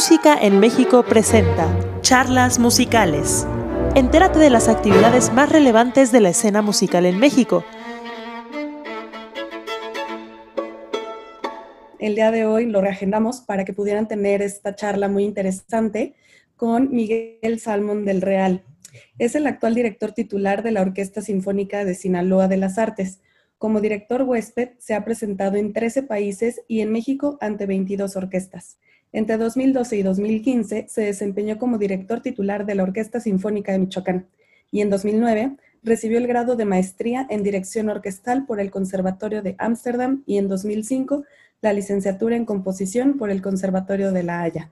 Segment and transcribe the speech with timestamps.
[0.00, 1.68] Música en México presenta
[2.00, 3.46] Charlas Musicales.
[3.94, 7.66] Entérate de las actividades más relevantes de la escena musical en México.
[11.98, 16.14] El día de hoy lo reagendamos para que pudieran tener esta charla muy interesante
[16.56, 18.64] con Miguel Salmón del Real.
[19.18, 23.20] Es el actual director titular de la Orquesta Sinfónica de Sinaloa de las Artes.
[23.58, 28.78] Como director huésped, se ha presentado en 13 países y en México ante 22 orquestas.
[29.12, 34.28] Entre 2012 y 2015 se desempeñó como director titular de la Orquesta Sinfónica de Michoacán
[34.70, 39.56] y en 2009 recibió el grado de maestría en dirección orquestal por el Conservatorio de
[39.58, 41.24] Ámsterdam y en 2005
[41.60, 44.70] la licenciatura en composición por el Conservatorio de La Haya.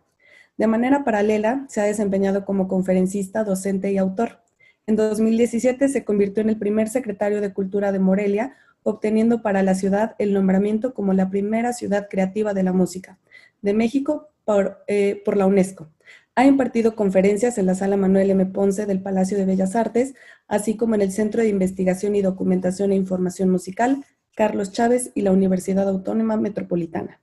[0.57, 4.41] De manera paralela, se ha desempeñado como conferencista, docente y autor.
[4.87, 9.75] En 2017 se convirtió en el primer secretario de Cultura de Morelia, obteniendo para la
[9.75, 13.19] ciudad el nombramiento como la primera ciudad creativa de la música
[13.63, 15.91] de México por, eh, por la UNESCO.
[16.35, 18.47] Ha impartido conferencias en la Sala Manuel M.
[18.47, 20.15] Ponce del Palacio de Bellas Artes,
[20.47, 24.05] así como en el Centro de Investigación y Documentación e Información Musical,
[24.37, 27.21] Carlos Chávez y la Universidad Autónoma Metropolitana.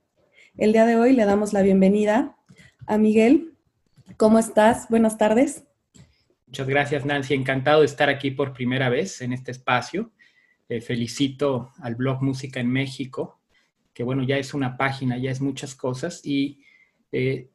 [0.57, 2.35] El día de hoy le damos la bienvenida
[2.87, 3.53] a Miguel.
[4.17, 4.89] ¿Cómo estás?
[4.89, 5.63] Buenas tardes.
[6.47, 7.33] Muchas gracias, Nancy.
[7.33, 10.11] Encantado de estar aquí por primera vez en este espacio.
[10.67, 13.39] Eh, felicito al blog Música en México
[13.95, 16.61] que bueno, ya es una página, ya es muchas cosas y
[17.13, 17.49] eh,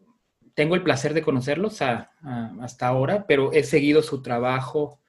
[0.55, 5.01] tengo el placer de conocerlos hasta ahora, pero he seguido su trabajo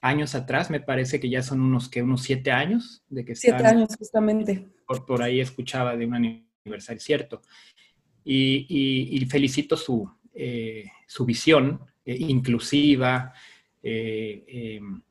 [0.00, 3.66] años atrás, me parece que ya son unos, que unos siete años de que Siete
[3.66, 4.68] años, justamente.
[4.86, 7.42] Por, por, ahí escuchaba de un aniversario, cierto.
[8.24, 13.32] Y, felicito su, eh, su visión eh, inclusiva,
[13.82, 15.02] em,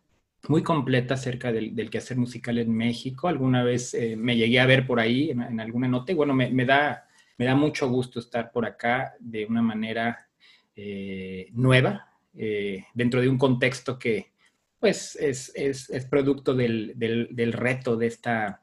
[0.49, 3.27] muy completa acerca del, quehacer musical en México.
[3.27, 6.49] Alguna vez eh, me llegué a ver por ahí en, alguna nota y bueno, me,
[6.49, 10.27] me, da, me da mucho gusto estar por acá de una manera
[10.75, 14.31] eh, nueva, eh, dentro de un contexto que
[14.79, 18.61] pues es, es, es producto del, del, del, reto de esta,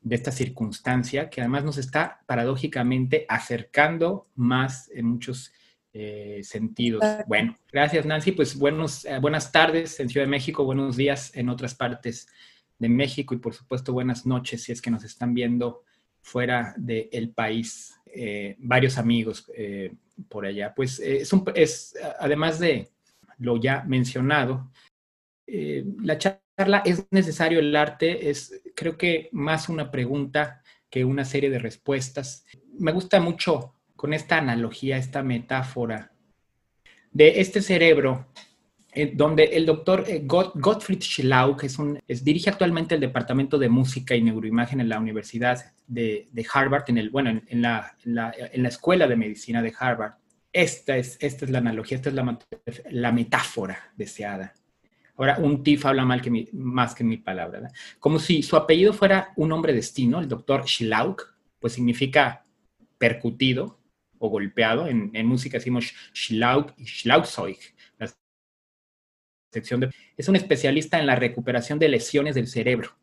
[0.00, 5.52] de esta circunstancia que además nos está paradójicamente acercando más en muchos
[5.96, 7.04] eh, sentidos.
[7.28, 8.32] Bueno, gracias Nancy.
[8.32, 12.26] Pues buenos, eh, buenas tardes en Ciudad de México, buenos días en otras partes
[12.80, 15.84] de México y por supuesto buenas noches si es que nos están viendo
[16.20, 17.94] fuera del país.
[18.06, 19.48] Eh, varios amigos
[20.28, 20.74] por allá.
[20.74, 22.90] Pues es, un, es, además de
[23.38, 24.72] lo ya mencionado,
[25.46, 31.50] la charla es necesario el arte, es creo que más una pregunta que una serie
[31.50, 32.46] de respuestas.
[32.78, 33.73] Me gusta mucho
[34.04, 36.12] con esta analogía, esta metáfora
[37.10, 38.26] de este cerebro,
[38.92, 41.70] eh, donde el doctor eh, Gottfried Schlau, que
[42.22, 47.96] dirige actualmente el Departamento de Música y Neuroimagen en la Universidad de, Harvard, en la,
[48.68, 50.16] Escuela de Medicina de Harvard.
[50.52, 54.52] Esta es, la analogía, esta es la, metáfora deseada.
[55.16, 57.70] Ahora, un TIF habla mal que más que mi palabra.
[57.98, 62.44] Como si su apellido fuera un nombre destino, el doctor Schlauk, pues significa
[62.98, 63.78] percutido,
[64.18, 64.86] o golpeado.
[64.86, 67.58] En, música decimos Schlaug y Schlagzeug.
[69.52, 72.96] sección de, es un especialista en la recuperación de lesiones del cerebro,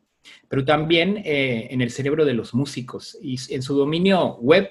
[0.48, 3.18] pero también eh, en el cerebro de los músicos.
[3.22, 4.70] Y en su dominio web,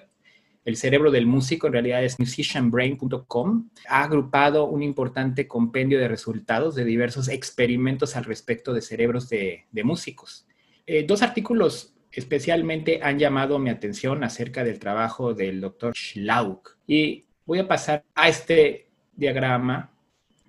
[0.63, 6.75] el cerebro del músico, en realidad es musicianbrain.com, ha agrupado un importante compendio de resultados
[6.75, 10.45] de diversos experimentos al respecto de cerebros de, músicos.
[10.85, 16.77] Eh, dos artículos especialmente han llamado mi atención acerca del trabajo del doctor Schlauk.
[16.87, 19.91] Y voy a pasar a este diagrama,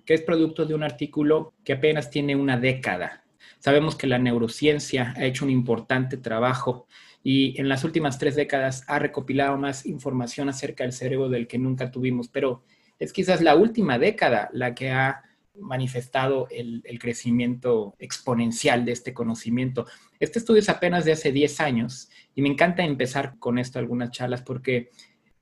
[0.05, 3.23] que es producto de un artículo que apenas tiene una década.
[3.59, 6.87] Sabemos que la neurociencia ha hecho un importante trabajo
[7.23, 11.57] y en las últimas tres décadas ha recopilado más información acerca del cerebro del que
[11.57, 12.63] nunca tuvimos, pero
[12.99, 15.23] es quizás la última década la que ha
[15.59, 19.85] manifestado el, crecimiento exponencial de este conocimiento.
[20.19, 24.11] Este estudio es apenas de hace 10 años y me encanta empezar con esto algunas
[24.11, 24.89] charlas porque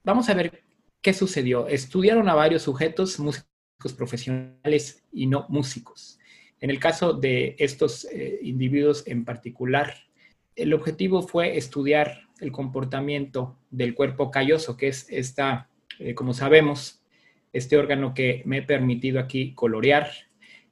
[0.03, 0.63] vamos a ver
[1.01, 1.67] qué sucedió.
[1.67, 6.19] Estudiaron a varios sujetos, músicos profesionales y no músicos.
[6.59, 9.95] En el caso de estos eh, individuos en particular,
[10.55, 15.69] el objetivo fue estudiar el comportamiento del cuerpo calloso, que es esta,
[15.99, 17.00] eh, como sabemos,
[17.53, 20.09] este órgano que me he permitido aquí colorear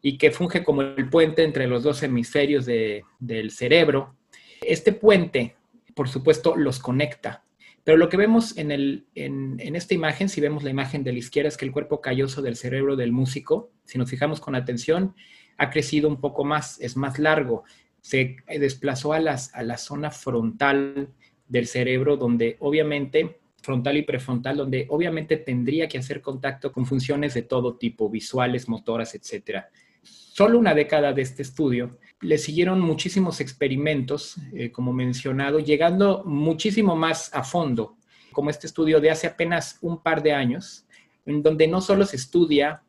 [0.01, 4.15] y que funge como el puente entre los dos hemisferios del cerebro.
[4.61, 5.55] Este puente,
[5.93, 7.43] por supuesto, los conecta.
[7.83, 11.19] Pero lo que vemos en, el, en, esta imagen, si vemos la imagen de la
[11.19, 15.15] izquierda, es que el cuerpo calloso del cerebro del músico, si nos fijamos con atención,
[15.57, 17.63] ha crecido un poco más, es más largo.
[18.01, 21.09] Se desplazó a, las, a la zona frontal
[21.47, 27.33] del cerebro, donde obviamente frontal y prefrontal, donde obviamente tendría que hacer contacto con funciones
[27.33, 29.65] de todo tipo, visuales, motoras, etc.
[30.01, 36.95] Solo una década de este estudio le siguieron muchísimos experimentos, eh, como mencionado, llegando muchísimo
[36.95, 37.97] más a fondo,
[38.31, 40.85] como este estudio de hace apenas un par de años,
[41.25, 42.83] en donde no solo se estudia,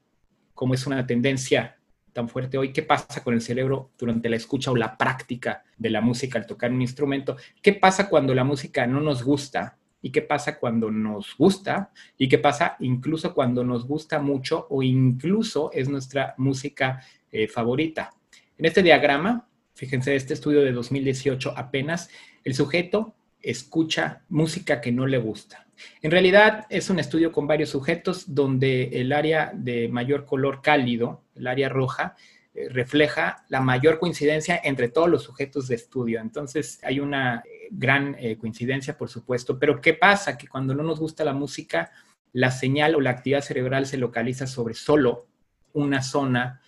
[0.55, 1.77] como es una tendencia
[2.13, 5.91] tan fuerte hoy, qué pasa con el cerebro durante la escucha o la práctica de
[5.91, 10.11] la música al tocar un instrumento, qué pasa cuando la música no nos gusta y
[10.11, 15.71] qué pasa cuando nos gusta y qué pasa incluso cuando nos gusta mucho o incluso
[15.73, 18.13] es nuestra música eh, favorita.
[18.59, 22.11] En este diagrama, fíjense, este estudio de 2018 apenas,
[22.45, 25.67] el sujeto escucha música que no le gusta.
[26.03, 31.23] En realidad es un estudio con varios sujetos donde el área de mayor color cálido,
[31.35, 32.17] el área roja,
[32.55, 36.21] eh, refleja la mayor coincidencia entre todos los sujetos de estudio.
[36.21, 39.59] Entonces hay una gran eh, coincidencia, por supuesto.
[39.59, 40.37] Pero ¿qué pasa?
[40.37, 41.91] Que cuando no nos gusta la música,
[42.33, 45.27] la señal o la actividad cerebral se localiza sobre solo
[45.73, 46.61] una zona,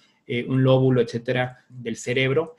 [0.47, 2.57] un lóbulo, etcétera, del cerebro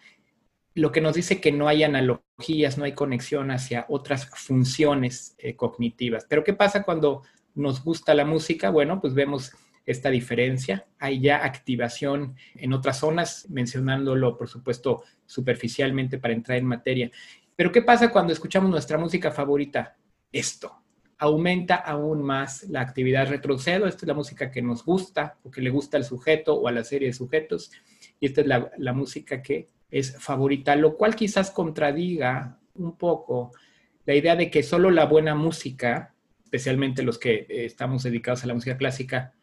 [0.76, 5.56] lo que nos dice que no hay analogías, no hay conexión hacia otras funciones eh,
[5.56, 6.26] cognitivas.
[6.28, 7.24] Pero ¿qué pasa cuando
[7.54, 8.70] nos gusta la música?
[8.72, 9.52] Bueno, pues vemos
[9.86, 10.86] esta diferencia.
[10.98, 17.12] Hay ya activación en otras zonas, mencionándolo, por supuesto, superficialmente para entrar en materia.
[17.56, 19.98] Pero ¿qué pasa cuando escuchamos nuestra música favorita?
[20.32, 20.80] Esto.
[21.18, 23.88] Aumenta aún más la actividad retrocedo.
[23.88, 26.72] Esta es la música que nos gusta o que le gusta al sujeto o a
[26.72, 27.72] la serie de sujetos.
[28.20, 33.52] Y esta es la, la música que es favorita, lo cual quizás contradiga un poco
[34.06, 36.14] la idea de que solo la buena música,
[36.44, 39.34] especialmente los que eh, estamos dedicados a la música clásica,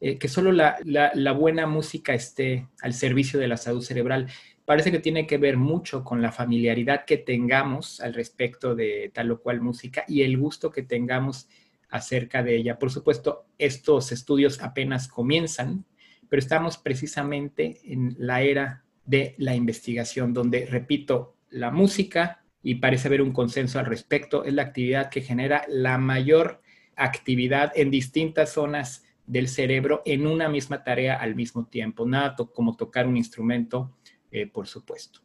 [0.00, 4.26] eh, que solo la, la, buena música esté al servicio de la salud cerebral.
[4.64, 9.32] Parece que tiene que ver mucho con la familiaridad que tengamos al respecto de tal
[9.32, 11.48] o cual música y el gusto que tengamos
[11.88, 12.78] acerca de ella.
[12.78, 15.84] Por supuesto, estos estudios apenas comienzan,
[16.28, 23.08] pero estamos precisamente en la era de la investigación, donde, repito, la música, y parece
[23.08, 26.62] haber un consenso al respecto, es la actividad que genera la mayor
[26.96, 32.06] actividad en distintas zonas del cerebro en una misma tarea al mismo tiempo.
[32.06, 33.96] Nada como tocar un instrumento,
[34.32, 35.20] eh, por supuesto.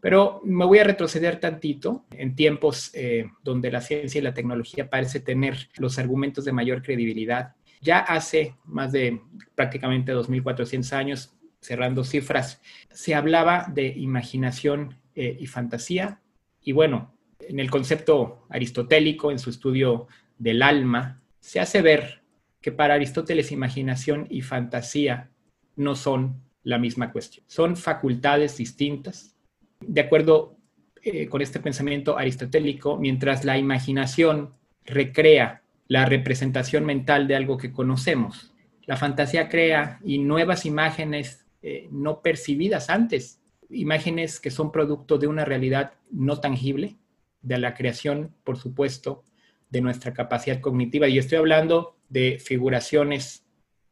[0.00, 4.90] Pero me voy a retroceder tantito en tiempos eh, donde la ciencia y la tecnología
[4.90, 7.54] parece tener los argumentos de mayor credibilidad.
[7.80, 9.20] Ya hace más de
[9.54, 16.20] prácticamente 2.400 años, cerrando cifras, se hablaba de imaginación eh, y fantasía.
[16.60, 20.08] Y bueno, en el concepto aristotélico, en su estudio
[20.38, 22.22] del alma, se hace ver
[22.60, 25.30] que para Aristóteles imaginación y fantasía
[25.76, 27.44] no son la misma cuestión.
[27.48, 29.34] Son facultades distintas.
[29.80, 30.56] De acuerdo
[31.02, 34.54] eh, con este pensamiento aristotélico, mientras la imaginación
[34.84, 38.52] recrea la representación mental de algo que conocemos,
[38.86, 45.26] la fantasía crea y nuevas imágenes eh, no percibidas antes, imágenes que son producto de
[45.26, 46.96] una realidad no tangible,
[47.40, 49.24] de la creación, por supuesto,
[49.70, 51.08] de nuestra capacidad cognitiva.
[51.08, 53.44] Y estoy hablando de figuraciones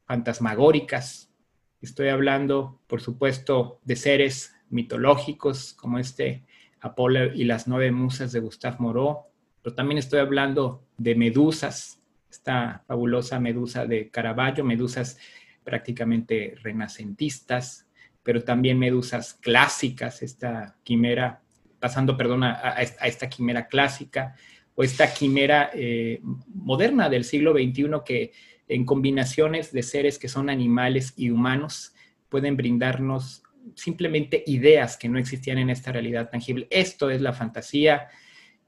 [0.04, 1.29] fantasmagóricas,
[1.80, 6.44] estoy hablando, por supuesto, de seres mitológicos como este
[6.80, 9.26] Apolo y las nueve musas de Gustave Moreau,
[9.62, 15.18] pero también estoy hablando de medusas, esta fabulosa medusa de Caravaggio, medusas
[15.64, 17.86] prácticamente renacentistas,
[18.22, 21.42] pero también medusas clásicas, esta quimera,
[21.78, 24.34] pasando, perdón, a, esta quimera clásica,
[24.74, 26.20] o esta quimera eh,
[26.54, 28.32] moderna del siglo XXI que
[28.70, 31.94] en combinaciones de seres que son animales y humanos
[32.28, 33.42] pueden brindarnos
[33.74, 36.66] simplemente ideas que no existían en esta realidad tangible.
[36.70, 38.08] Esto es la fantasía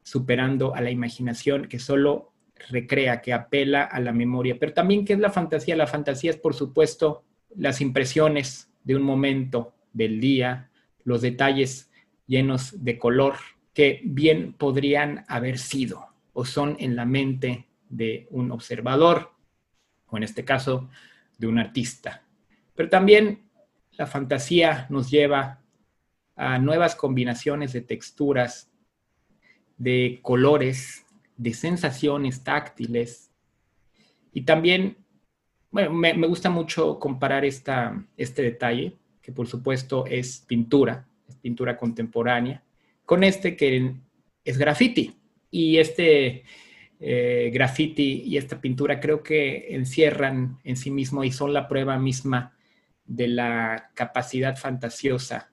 [0.02, 2.32] superando a la imaginación que solo
[2.68, 4.56] recrea, que apela a la memoria.
[4.59, 5.76] Pero también, ¿qué es la fantasía?
[5.76, 7.25] La fantasía es, por supuesto,
[7.56, 10.71] las impresiones de un momento del día,
[11.04, 11.90] los detalles
[12.26, 13.35] llenos de color
[13.73, 19.32] que bien podrían haber sido o son en la mente de un observador,
[20.12, 20.88] o en este caso,
[21.38, 22.23] de un artista.
[22.76, 23.42] Pero también
[23.92, 25.61] la fantasía nos lleva
[26.37, 28.71] a nuevas combinaciones de texturas,
[29.76, 31.04] de colores,
[31.37, 33.31] de sensaciones táctiles.
[34.33, 34.99] Y también,
[35.71, 41.76] bueno, me, gusta mucho comparar esta, este detalle, que por supuesto es pintura, es pintura
[41.76, 42.62] contemporánea,
[43.04, 43.95] con este que
[44.45, 45.16] es graffiti.
[45.50, 46.45] Y este
[47.04, 51.99] eh, graffiti y esta pintura creo que encierran en sí mismo y son la prueba
[51.99, 52.56] misma
[53.04, 55.50] de la capacidad fantasiosa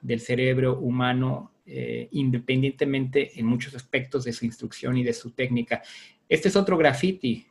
[0.00, 5.82] del cerebro humano eh, independientemente en muchos aspectos de su instrucción y de su técnica.
[6.28, 7.48] Este es otro graffiti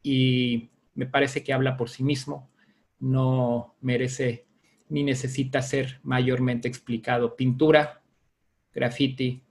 [0.00, 2.52] y me parece que habla por sí mismo,
[3.00, 4.46] no merece
[4.88, 7.34] ni necesita ser mayormente explicado.
[7.34, 8.00] Pintura,
[8.72, 9.42] graffiti,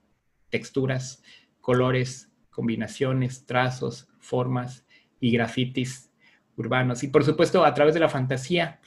[0.50, 1.22] texturas,
[1.60, 4.86] colores, combinaciones, trazos, formas
[5.20, 6.12] y grafitis
[6.58, 7.04] urbanos.
[7.04, 8.80] Y por supuesto, a través de la fantasía,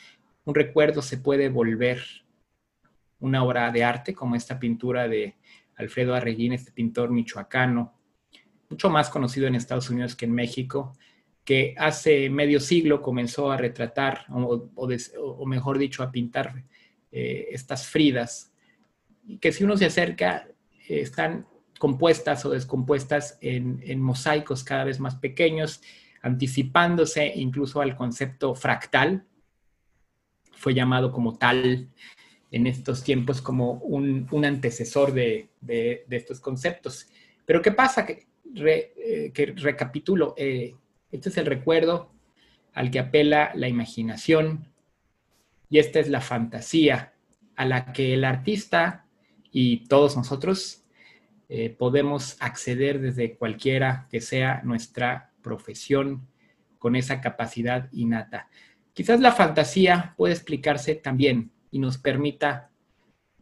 [0.44, 2.02] un recuerdo se puede volver
[3.20, 5.36] una obra de arte, como esta pintura de
[5.76, 7.94] Alfredo Arreguín, este pintor michoacano,
[8.68, 10.96] mucho más conocido en Estados Unidos que en México,
[11.44, 16.64] que hace medio siglo comenzó a retratar, o, mejor dicho, a pintar
[17.12, 18.52] eh, estas fridas,
[19.40, 20.46] que si uno se acerca,
[20.88, 21.46] eh, están
[21.84, 25.82] compuestas o descompuestas en, mosaicos cada vez más pequeños,
[26.22, 29.26] anticipándose incluso al concepto fractal,
[30.52, 31.90] fue llamado como tal
[32.50, 35.50] en estos tiempos como un, antecesor de,
[36.08, 37.06] estos conceptos.
[37.44, 38.06] Pero ¿qué pasa?
[38.06, 40.74] Que, eh, recapitulo, eh,
[41.12, 42.14] este es el recuerdo
[42.72, 44.72] al que apela la imaginación
[45.68, 47.12] y esta es la fantasía
[47.56, 49.04] a la que el artista
[49.52, 50.83] y todos nosotros
[51.48, 56.26] eh, podemos acceder desde cualquiera que sea nuestra profesión
[56.78, 58.48] con esa capacidad innata.
[58.92, 62.70] Quizás la fantasía puede explicarse también y nos permita,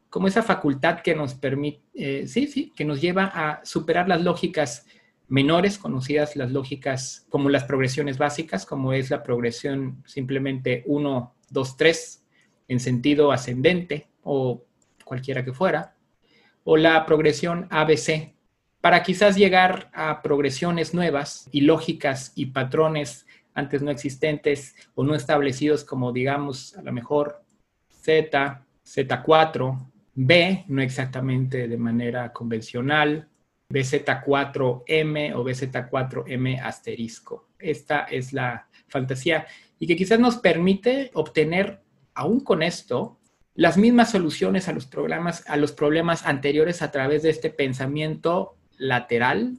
[0.09, 4.23] como esa facultad que nos permite, eh, sí, sí, que nos lleva a superar las
[4.23, 4.87] lógicas
[5.29, 11.77] menores, conocidas las lógicas como las progresiones básicas, como es la progresión simplemente 1, 2,
[11.77, 12.27] 3
[12.69, 14.65] en sentido ascendente o
[15.05, 15.97] cualquiera que fuera,
[16.65, 18.35] o la progresión ABC,
[18.81, 25.15] para quizás llegar a progresiones nuevas y lógicas y patrones antes no existentes o no
[25.15, 27.43] establecidos como digamos a lo mejor
[27.89, 33.29] Z, Z4, B, no exactamente de manera convencional,
[33.71, 37.49] BZ4M o BZ4M asterisco.
[37.59, 39.47] Esta es la fantasía
[39.79, 41.81] y que quizás nos permite obtener,
[42.15, 43.19] aún con esto,
[43.55, 48.57] las mismas soluciones a los, problemas, a los problemas anteriores a través de este pensamiento
[48.79, 49.59] lateral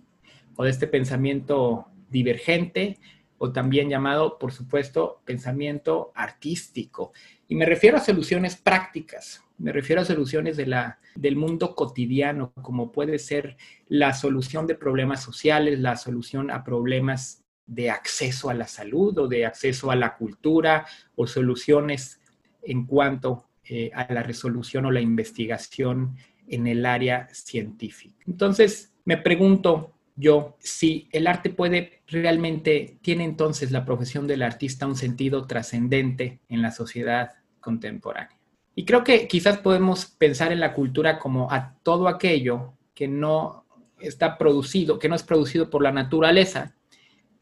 [0.56, 3.00] o de este pensamiento divergente
[3.38, 7.12] o también llamado, por supuesto, pensamiento artístico.
[7.48, 12.54] Y me refiero a soluciones prácticas, me refiero a soluciones de la, del mundo cotidiano,
[12.62, 13.58] como puede ser
[13.88, 19.28] la solución de problemas sociales, la solución a problemas de acceso a la salud o
[19.28, 20.86] de acceso a la cultura
[21.16, 22.20] o soluciones
[22.62, 26.16] en cuanto eh, a la resolución o la investigación
[26.48, 28.24] en el área científica.
[28.28, 34.86] Entonces, me pregunto yo si el arte puede realmente, tiene entonces la profesión del artista
[34.86, 38.38] un sentido trascendente en la sociedad contemporánea.
[38.76, 43.66] Y creo que quizás podemos pensar en la cultura como a todo aquello que no
[44.00, 46.76] está producido, que no es producido por la naturaleza,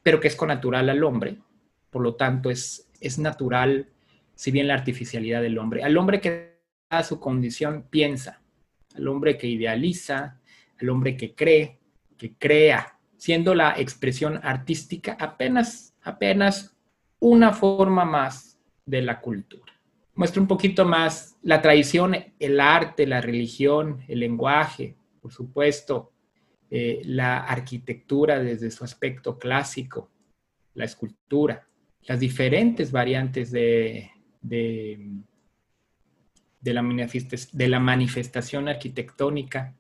[0.04, 1.38] pero que es connatural al hombre.
[1.90, 3.90] Por lo tanto, es, es natural
[4.42, 5.84] si bien la artificialidad del hombre.
[5.84, 6.58] Al hombre que
[6.90, 8.42] a su condición piensa,
[8.96, 10.42] al hombre que idealiza,
[10.80, 11.78] al hombre que cree,
[12.18, 16.76] que crea, siendo la expresión artística apenas, apenas
[17.20, 19.74] una forma más de la cultura.
[20.16, 26.14] Muestra un poquito más la tradición, el arte, la religión, el lenguaje, por supuesto,
[26.72, 30.10] eh, la arquitectura desde su aspecto clásico,
[30.74, 31.68] la escultura,
[32.08, 34.10] las diferentes variantes de,
[34.42, 35.00] de,
[36.64, 39.76] la, de la manifestación arquitectónica,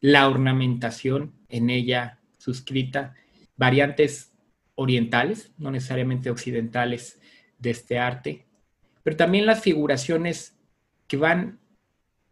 [0.00, 3.14] la ornamentación en ella suscrita,
[3.56, 4.32] variantes
[4.74, 7.20] orientales, no necesariamente occidentales,
[7.58, 8.46] de este arte,
[9.02, 10.58] pero también las figuraciones
[11.06, 11.58] que van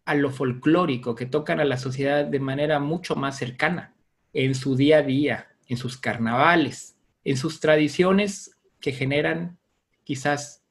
[0.05, 3.95] a lo folclórico, que tocan a la sociedad de manera mucho más cercana,
[4.33, 9.57] en su día a día, en sus carnavales, en sus tradiciones que generan
[10.03, 10.64] quizás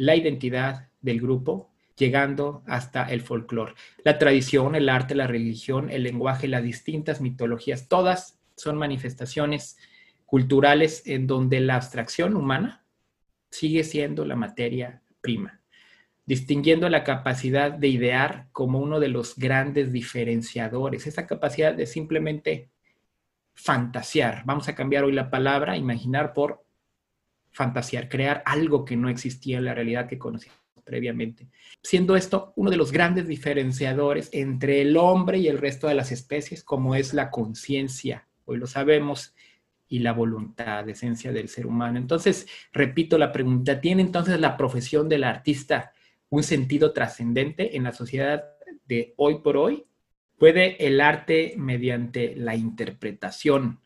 [0.00, 3.74] la identidad del grupo, llegando hasta el folclore.
[4.02, 9.76] La tradición, el arte, la religión, el lenguaje, las distintas mitologías, todas son manifestaciones
[10.24, 12.82] culturales en donde la abstracción humana
[13.50, 15.60] sigue siendo la materia prima,
[16.24, 22.70] distinguiendo la capacidad de idear como uno de los grandes diferenciadores, esa capacidad de simplemente
[23.52, 24.44] fantasear.
[24.46, 26.64] Vamos a cambiar hoy la palabra, imaginar por
[27.52, 31.48] fantasear, crear algo que no existía en la realidad que conocíamos previamente,
[31.82, 36.10] siendo esto uno de los grandes diferenciadores entre el hombre y el resto de las
[36.10, 39.34] especies, como es la conciencia, hoy lo sabemos,
[39.90, 41.98] y la voluntad, esencia del ser humano.
[41.98, 45.92] Entonces, repito la pregunta, ¿tiene entonces la profesión del artista
[46.30, 48.44] un sentido trascendente en la sociedad
[48.86, 49.84] de hoy por hoy?
[50.38, 53.80] Puede el arte mediante la interpretación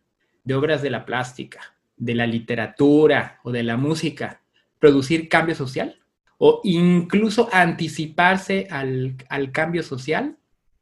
[0.45, 4.43] de obras de la plástica, de la literatura o de la música
[4.79, 6.01] producir cambio social
[6.39, 10.37] o incluso anticiparse al, al cambio social.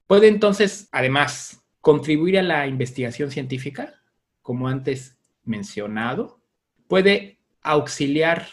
[0.06, 3.94] Puede entonces, además, contribuir a la investigación científica,
[4.40, 6.40] como antes mencionado.
[6.88, 8.46] Puede auxiliar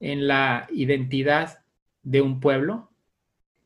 [0.00, 1.64] en la identidad
[2.02, 2.90] de un pueblo,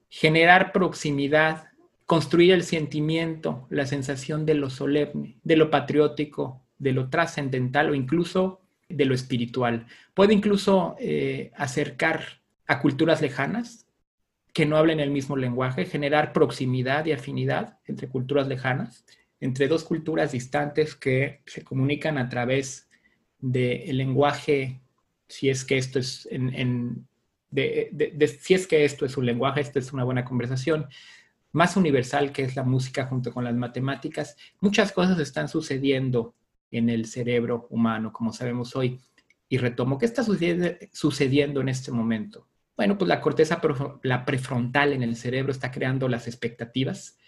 [0.09, 1.73] generar proximidad
[2.12, 7.95] construir el sentimiento, la sensación de lo solemne, de lo patriótico, de lo trascendental o
[7.95, 9.87] incluso de lo espiritual.
[10.15, 13.87] Puede incluso eh, acercar a culturas lejanas
[14.53, 19.05] que no hablen el mismo lenguaje, generar proximidad y afinidad entre culturas lejanas,
[19.41, 22.91] entre dos culturas distantes que se comunican a través
[23.39, 24.81] del lenguaje,
[25.29, 27.07] si es que esto es en,
[27.53, 30.89] si es que esto es un lenguaje, esto es una buena conversación,
[31.53, 36.35] más universal que es la música junto con las matemáticas, muchas cosas están sucediendo
[36.73, 38.99] en el cerebro humano, como sabemos hoy.
[39.49, 42.49] Y retomo, ¿qué está sucediendo en este momento?
[42.76, 43.61] Bueno, pues la corteza,
[44.02, 47.19] la prefrontal en el cerebro está creando las expectativas.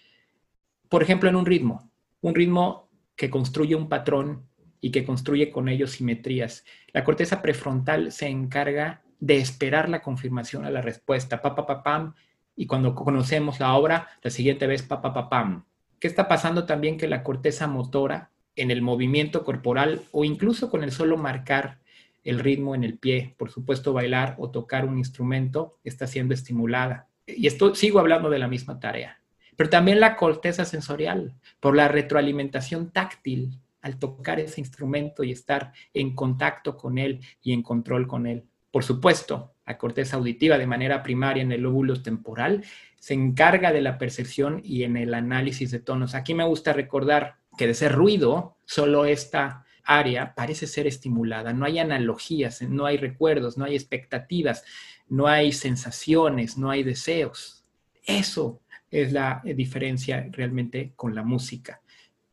[0.89, 4.47] Por ejemplo, en un ritmo, un ritmo que construye un patrón
[4.81, 6.65] y que construye con ello simetrías.
[6.93, 11.41] La corteza prefrontal se encarga de esperar la confirmación a la respuesta.
[11.41, 12.15] Pa,
[12.55, 15.65] y cuando conocemos la obra, la siguiente vez, pa, pa, pa, pam.
[15.99, 20.83] ¿Qué está pasando también que la corteza motora en el movimiento corporal o incluso con
[20.83, 21.79] el solo marcar
[22.23, 27.07] el ritmo en el pie, por supuesto bailar o tocar un instrumento está siendo estimulada.
[27.27, 29.21] Y esto sigo hablando de la misma tarea.
[29.55, 35.71] Pero también la corteza sensorial, por la retroalimentación táctil al tocar ese instrumento y estar
[35.93, 38.43] en contacto con él y en control con él.
[38.71, 42.63] Por supuesto, la corteza auditiva de manera primaria en el lóbulo temporal
[42.99, 46.15] se encarga de la percepción y en el análisis de tonos.
[46.15, 51.53] Aquí me gusta recordar que de ser ruido, solo esta área parece ser estimulada.
[51.53, 54.63] No hay analogías, no hay recuerdos, no hay expectativas,
[55.07, 57.65] no hay sensaciones, no hay deseos.
[58.03, 61.81] Eso es la diferencia realmente con la música.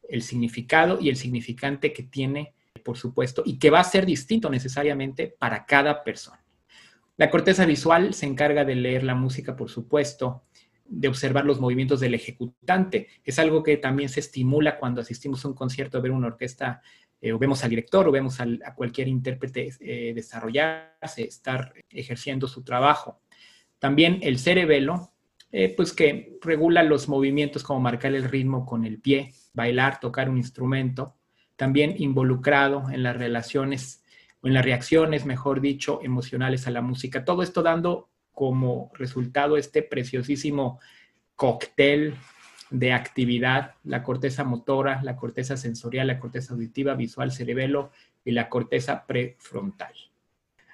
[0.08, 4.50] El significado y el significante que tiene por supuesto, y que va a ser distinto
[4.50, 6.42] necesariamente para cada persona.
[7.16, 10.44] La corteza visual se encarga de leer la música, por supuesto,
[10.84, 13.08] de observar los movimientos del ejecutante.
[13.24, 16.82] Es algo que también se estimula cuando asistimos a un concierto, a ver una orquesta,
[17.20, 22.62] eh, o vemos al director, o vemos a cualquier intérprete eh, desarrollarse, estar ejerciendo su
[22.62, 23.20] trabajo.
[23.78, 25.12] También el cerebelo,
[25.50, 30.28] eh, pues que regula los movimientos como marcar el ritmo con el pie, bailar, tocar
[30.28, 31.16] un instrumento
[31.56, 34.02] también involucrado en las relaciones
[34.40, 37.24] o en las reacciones, mejor dicho, emocionales a la música.
[37.24, 40.80] Todo esto dando como resultado este preciosísimo
[41.36, 42.14] cóctel
[42.70, 47.90] de actividad, la corteza motora, la corteza sensorial, la corteza auditiva, visual, cerebelo
[48.24, 49.92] y la corteza prefrontal.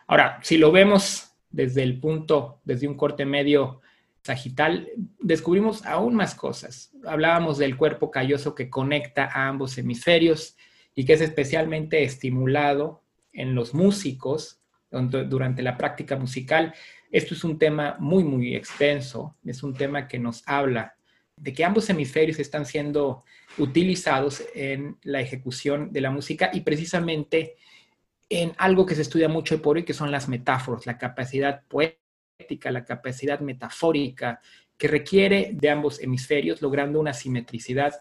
[0.06, 3.80] Ahora, si lo vemos desde el punto, desde un corte medio
[4.22, 4.88] sagital,
[5.20, 6.92] descubrimos aún más cosas.
[7.04, 10.56] Hablábamos del cuerpo calloso que conecta a ambos hemisferios,
[10.98, 16.74] y que es especialmente estimulado en los músicos durante la práctica musical.
[17.10, 20.94] Esto es un tema muy, muy extenso, es un tema que nos habla
[21.36, 23.24] de que ambos hemisferios están siendo
[23.58, 27.56] utilizados en la ejecución de la música y precisamente
[28.28, 32.70] en algo que se estudia mucho por hoy, que son las metáforas, la capacidad poética,
[32.70, 34.40] la capacidad metafórica
[34.76, 37.94] que requiere de ambos hemisferios, logrando una simetricidad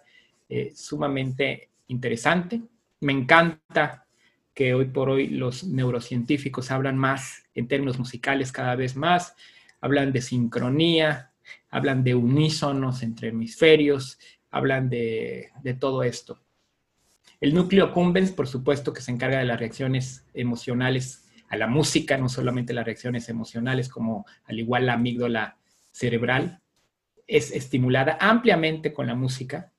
[0.49, 2.61] eh, sumamente interesante.
[2.99, 4.05] Me encanta
[4.53, 9.35] que hoy por hoy los neurocientíficos hablan más en términos musicales cada vez más,
[9.81, 11.31] hablan de sincronía,
[11.69, 14.19] hablan de unísonos entre hemisferios,
[14.51, 16.39] hablan de, todo esto.
[17.41, 22.17] El núcleo cumbens, por supuesto, que se encarga de las reacciones emocionales a la música,
[22.17, 25.57] no solamente las reacciones emocionales, como al igual la amígdala
[25.91, 26.61] cerebral,
[27.25, 29.73] es estimulada ampliamente con la música.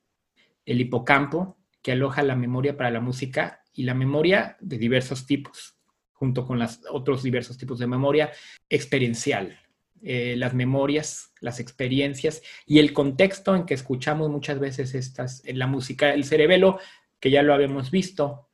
[0.65, 5.78] El hipocampo, que aloja la memoria para la música y la memoria de diversos tipos,
[6.19, 8.31] junto con los otros diversos tipos de memoria
[8.69, 9.57] experiencial.
[10.01, 15.57] Eh, las memorias, las experiencias y el contexto en que escuchamos muchas veces estas, en
[15.57, 16.13] la música.
[16.13, 16.79] El cerebelo,
[17.19, 18.49] que ya lo habíamos visto,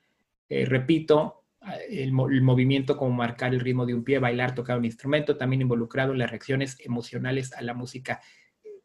[0.48, 1.44] eh, repito,
[1.90, 5.64] el, el, movimiento como marcar el ritmo de un pie, bailar, tocar un instrumento, también
[5.64, 8.22] involucrado en las reacciones emocionales a la música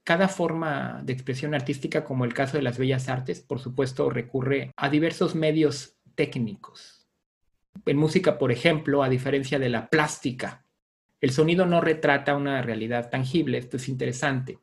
[0.02, 4.72] cada forma de expresión artística, como el caso de las bellas artes, por supuesto, recurre
[4.76, 6.99] a diversos medios técnicos.
[7.87, 10.64] En música, por ejemplo, a diferencia de la plástica,
[11.20, 13.59] el sonido no retrata una realidad tangible.
[13.59, 14.59] Esto es interesante.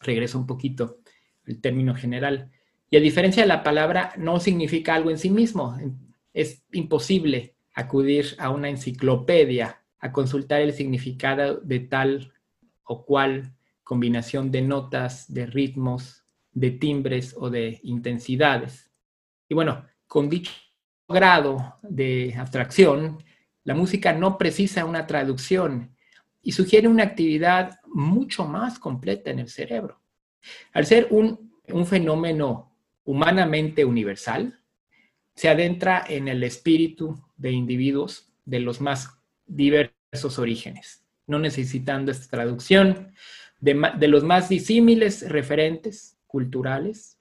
[0.00, 0.98] Regreso un poquito
[1.44, 2.50] el término general.
[2.90, 5.78] Y a diferencia de la palabra, no significa algo en sí mismo.
[6.32, 12.32] Es imposible acudir a una enciclopedia a consultar el significado de tal
[12.84, 18.90] o cual combinación de notas, de ritmos, de timbres o de intensidades.
[19.48, 20.52] Y bueno, con dicho
[21.08, 23.22] grado de abstracción,
[23.64, 25.94] la música no precisa una traducción
[26.42, 30.00] y sugiere una actividad mucho más completa en el cerebro.
[30.72, 31.50] Al ser un,
[31.86, 32.72] fenómeno
[33.04, 34.60] humanamente universal,
[35.34, 42.28] se adentra en el espíritu de individuos de los más diversos orígenes, no necesitando esta
[42.28, 43.12] traducción
[43.60, 47.18] de, de los más disímiles referentes culturales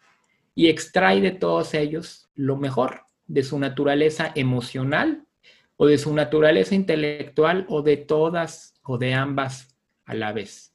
[0.53, 5.25] y extrae de todos ellos lo mejor de su naturaleza emocional
[5.77, 10.73] o de su naturaleza intelectual o de todas o de ambas a la vez.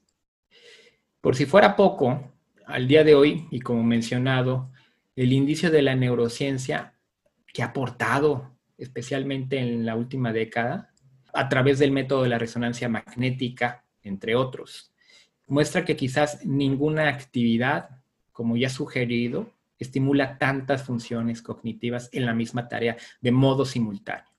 [1.21, 2.33] Por si fuera poco,
[2.67, 4.71] al día de hoy, y como mencionado,
[5.17, 6.95] el indicio de la neurociencia
[7.53, 10.93] que ha aportado especialmente en la última década,
[11.33, 14.93] a través del método de la resonancia magnética, entre otros,
[15.47, 17.91] muestra que quizás ninguna actividad,
[18.33, 24.31] como ya sugerido, estimula tantas funciones cognitivas en la misma tarea de modo simultáneo.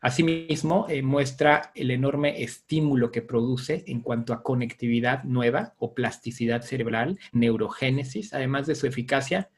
[0.00, 6.60] Asimismo, eh, muestra el enorme estímulo que produce en cuanto a conectividad nueva o plasticidad
[6.60, 9.48] cerebral, neurogénesis, además de su eficacia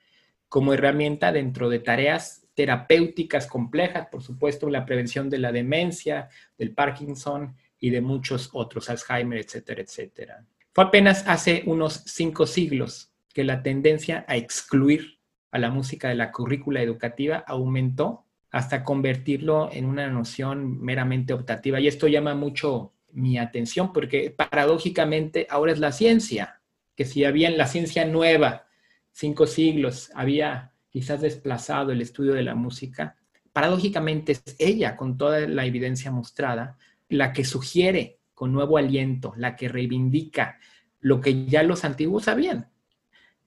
[0.48, 6.72] como herramienta dentro de tareas terapéuticas complejas, por supuesto, la prevención de la demencia, del
[6.72, 10.46] Parkinson y de muchos otros, Alzheimer, etcétera, etcétera.
[10.72, 15.15] Fue apenas hace unos cinco siglos que la tendencia a excluir
[15.50, 21.80] a la música de la currícula educativa aumentó hasta convertirlo en una noción meramente optativa.
[21.80, 26.60] Y esto llama mucho mi atención porque paradójicamente ahora es la ciencia,
[26.94, 28.66] que si había en la ciencia nueva,
[29.12, 33.16] cinco siglos, había quizás desplazado el estudio de la música,
[33.52, 36.78] paradójicamente es ella, con toda la evidencia mostrada,
[37.08, 40.58] la que sugiere con nuevo aliento, la que reivindica
[41.00, 42.70] lo que ya los antiguos sabían,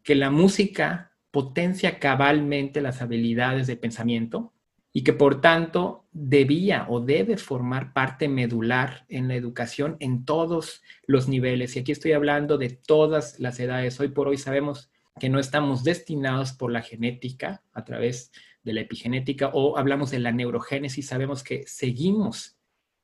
[0.02, 4.54] que la música potencia cabalmente las habilidades de pensamiento,
[4.92, 10.82] y que por tanto debía o debe formar parte medular en la educación en todos
[11.06, 11.76] los niveles.
[11.76, 14.00] Y aquí estoy hablando de todas las edades.
[14.00, 18.32] Hoy por hoy sabemos que no estamos destinados por la genética a través
[18.64, 22.58] de la epigenética o hablamos de la neurogénesis, sabemos que seguimos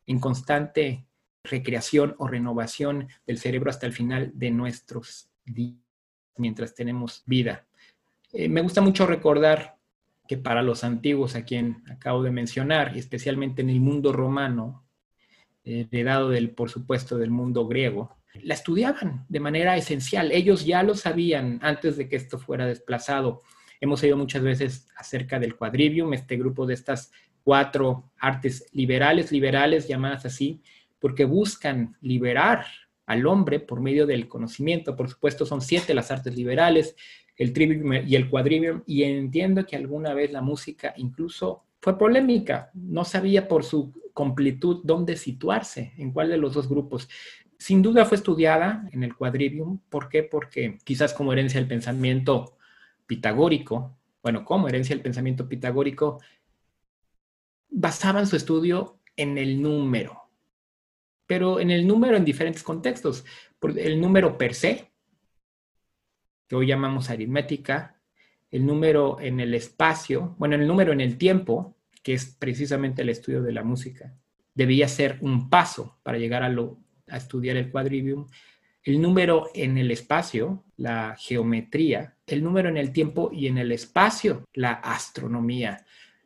[0.06, 1.06] en constante
[1.44, 5.86] recreación o renovación del cerebro hasta el final de nuestros días
[6.38, 7.66] mientras tenemos vida.
[8.36, 9.78] Eh, me gusta mucho recordar
[10.28, 14.86] que para los antiguos, a quien acabo de mencionar, y especialmente en el mundo romano,
[15.64, 20.32] heredado del, por supuesto, del mundo griego, la estudiaban de manera esencial.
[20.32, 23.42] Ellos ya lo sabían antes de que esto fuera desplazado.
[23.80, 27.12] Hemos oído muchas veces acerca del quadrivium, este grupo de estas
[27.44, 30.62] cuatro artes liberales, liberales llamadas así,
[31.00, 32.66] porque buscan liberar
[33.06, 34.96] al hombre por medio del conocimiento.
[34.96, 36.96] Por supuesto, son siete las artes liberales,
[37.38, 42.72] el trivium y el quadrivium, y entiendo que alguna vez la música incluso fue polémica,
[42.74, 47.10] no sabía por su completud dónde situarse, en cuál de los dos grupos.
[47.60, 50.24] Sin duda fue estudiada en el quadrivium, ¿por qué?
[50.24, 52.58] Porque quizás como herencia del pensamiento
[53.06, 56.20] pitagórico, bueno, como herencia del pensamiento pitagórico,
[57.70, 60.25] basaban su estudio en el número,
[61.28, 63.26] pero en el número en diferentes contextos.
[63.62, 64.92] El número per se,
[66.48, 68.00] que hoy llamamos aritmética,
[68.52, 73.10] el número en el espacio, bueno, el número en el tiempo, que es precisamente el
[73.10, 74.14] estudio de la música,
[74.54, 78.28] debía ser un paso para llegar a, lo, a estudiar el quadrivium,
[78.84, 83.72] el número en el espacio, la geometría, el número en el tiempo y en el
[83.72, 85.85] espacio, la astronomía.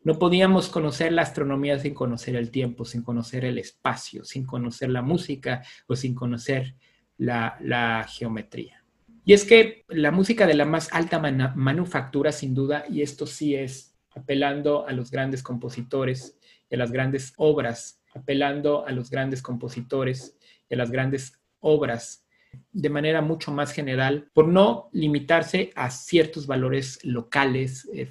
[0.10, 4.90] No podíamos conocer la astronomía sin conocer el tiempo, sin conocer el espacio, sin conocer
[4.90, 6.74] la música o sin conocer
[7.20, 8.84] la, geometría.
[9.24, 13.54] Y es que la música de la más alta manufactura, sin duda, y esto sí
[13.54, 16.40] es apelando a los grandes compositores
[16.72, 20.36] y a las grandes obras, apelando a los grandes compositores
[20.72, 22.26] y a las grandes obras
[22.72, 28.08] de manera mucho más general, por no limitarse a ciertos valores locales, eh,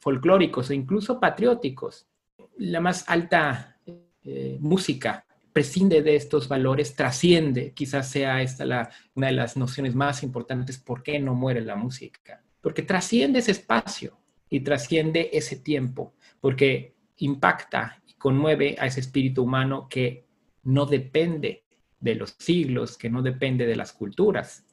[0.00, 2.08] folclóricos e incluso patrióticos.
[2.56, 3.78] La más alta
[4.24, 9.94] eh, música prescinde de estos valores, trasciende, quizás sea esta la, una de las nociones
[9.94, 12.42] más importantes, ¿por qué no muere la música?
[12.60, 19.42] Porque trasciende ese espacio y trasciende ese tiempo, porque impacta y conmueve a ese espíritu
[19.42, 20.26] humano que
[20.62, 21.64] no depende
[21.98, 24.64] de los siglos, que no depende de las culturas.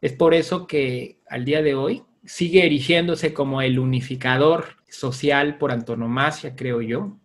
[0.00, 5.72] Es por eso que al día de hoy sigue erigiéndose como el unificador social por
[5.72, 7.16] antonomasia, creo yo.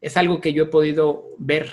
[0.00, 1.70] Es algo que yo he podido ver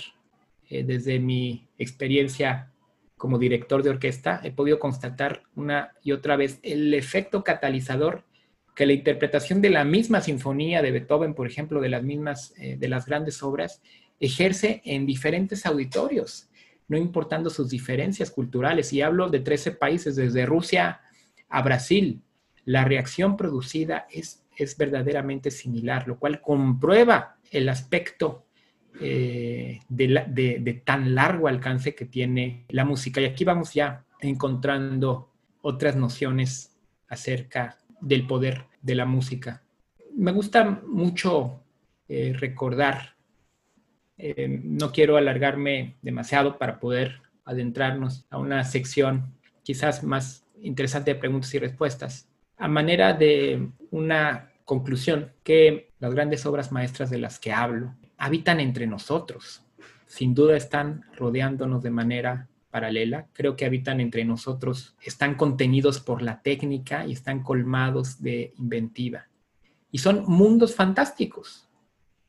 [0.69, 2.71] eh, desde mi experiencia
[3.17, 4.41] como director de orquesta.
[4.43, 8.25] He podido constatar una y otra vez el efecto catalizador
[8.75, 12.77] que la interpretación de la misma sinfonía de Beethoven, por ejemplo, de las mismas, eh,
[12.77, 13.81] de las grandes obras,
[14.19, 16.49] ejerce en diferentes auditorios,
[16.87, 18.93] no importando sus diferencias culturales.
[18.93, 21.01] Y hablo de 13 países, desde Rusia
[21.49, 22.21] a Brasil.
[22.65, 28.45] La reacción producida es, es verdaderamente similar, lo cual comprueba el aspecto
[28.99, 33.21] eh, de, tan largo alcance que tiene la música.
[33.21, 39.63] Y aquí vamos ya encontrando otras nociones acerca del poder de la música.
[40.15, 41.63] Me gusta mucho
[42.07, 43.15] eh, recordar,
[44.17, 51.19] eh, no quiero alargarme demasiado para poder adentrarnos a una sección quizás más interesante de
[51.19, 52.29] preguntas y respuestas,
[52.61, 58.59] a manera de una conclusión que las grandes obras maestras de las que hablo habitan
[58.59, 59.63] entre nosotros,
[60.05, 66.21] sin duda están rodeándonos de manera paralela, creo que habitan entre nosotros, están contenidos por
[66.21, 69.27] la técnica y están colmados de inventiva.
[69.91, 71.67] Y son mundos fantásticos,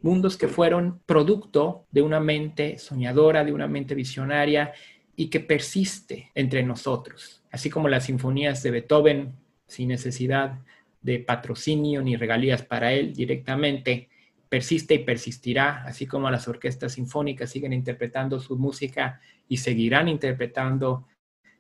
[0.00, 4.72] mundos que fueron producto de una mente soñadora, de una mente visionaria
[5.14, 7.42] y que persiste entre nosotros.
[7.50, 9.41] Así como las sinfonías de Beethoven,
[9.72, 10.60] sin necesidad
[11.00, 14.08] de patrocinio ni regalías para él directamente,
[14.48, 21.08] persiste y persistirá, así como las orquestas sinfónicas siguen interpretando su música y seguirán interpretando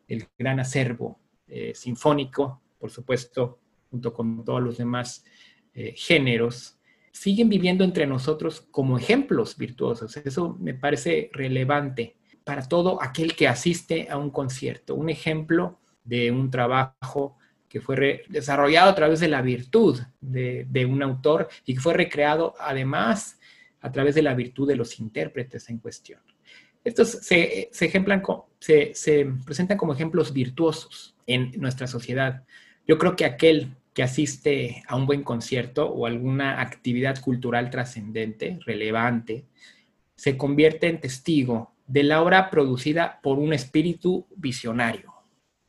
[0.06, 3.58] el gran acervo eh, sinfónico, por supuesto,
[3.90, 5.24] junto con todos los demás
[5.74, 6.78] eh, géneros,
[7.10, 10.16] siguen viviendo entre nosotros como ejemplos virtuosos.
[10.16, 16.30] Eso me parece relevante para todo aquel que asiste a un concierto, un ejemplo de
[16.30, 17.36] un trabajo
[17.72, 22.54] que fue desarrollado a través de la virtud de, un autor y que fue recreado
[22.60, 23.40] además
[23.80, 26.20] a través de la virtud de los intérpretes en cuestión.
[26.84, 32.44] Estos se, se, se, presentan como ejemplos virtuosos en nuestra sociedad.
[32.86, 38.58] Yo creo que aquel que asiste a un buen concierto o alguna actividad cultural trascendente,
[38.66, 39.46] relevante,
[40.14, 45.11] se convierte en testigo de la obra producida por un espíritu visionario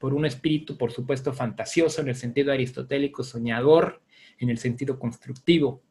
[0.03, 4.01] por un espíritu, por supuesto, fantasioso en el sentido aristotélico, soñador
[4.37, 5.81] en el sentido constructivo.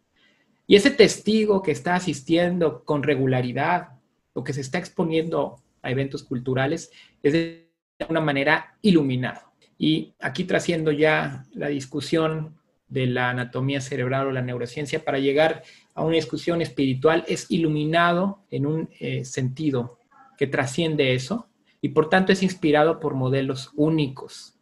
[0.67, 3.89] Y ese testigo que está asistiendo con regularidad
[4.35, 6.91] o que se está exponiendo a eventos culturales
[7.23, 7.71] es de
[8.07, 9.41] una manera iluminado.
[9.79, 15.63] Y aquí trasciendo ya la discusión de la anatomía cerebral o la neurociencia para llegar
[15.95, 19.99] a una discusión espiritual, es iluminado en un eh, sentido
[20.37, 21.49] que trasciende eso
[21.83, 24.57] y por tanto es inspirado por modelos únicos,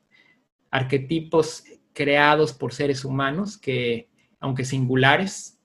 [0.71, 4.09] arquetipos creados por seres humanos que,
[4.41, 5.61] aunque singulares,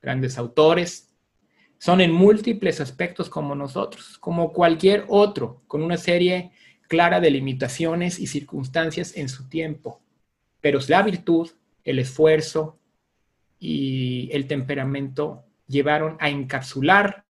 [0.00, 1.12] grandes autores,
[1.78, 6.52] son en múltiples aspectos como nosotros, como cualquier otro, con una serie
[6.86, 10.00] clara de limitaciones y circunstancias en su tiempo.
[10.60, 11.50] Pero la virtud,
[11.82, 12.78] el esfuerzo
[13.58, 17.21] y el temperamento llevaron a encapsular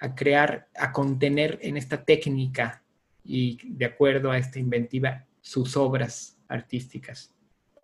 [0.00, 2.82] a crear, a contener en esta técnica
[3.24, 7.32] y de acuerdo a esta inventiva sus obras artísticas.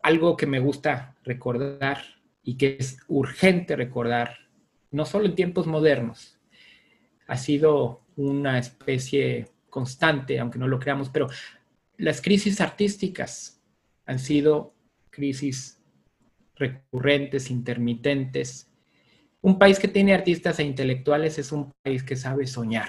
[0.03, 2.03] Algo que me gusta recordar
[2.43, 4.37] y que es urgente recordar,
[4.91, 6.39] no solo en tiempos modernos,
[7.27, 11.29] ha sido una especie constante, aunque no lo creamos, pero
[11.97, 13.61] las crisis artísticas
[14.07, 14.75] han sido
[15.11, 15.81] crisis
[16.57, 18.71] recurrentes, intermitentes,
[19.45, 22.89] un país que tiene artistas e intelectuales es un país que sabe soñar,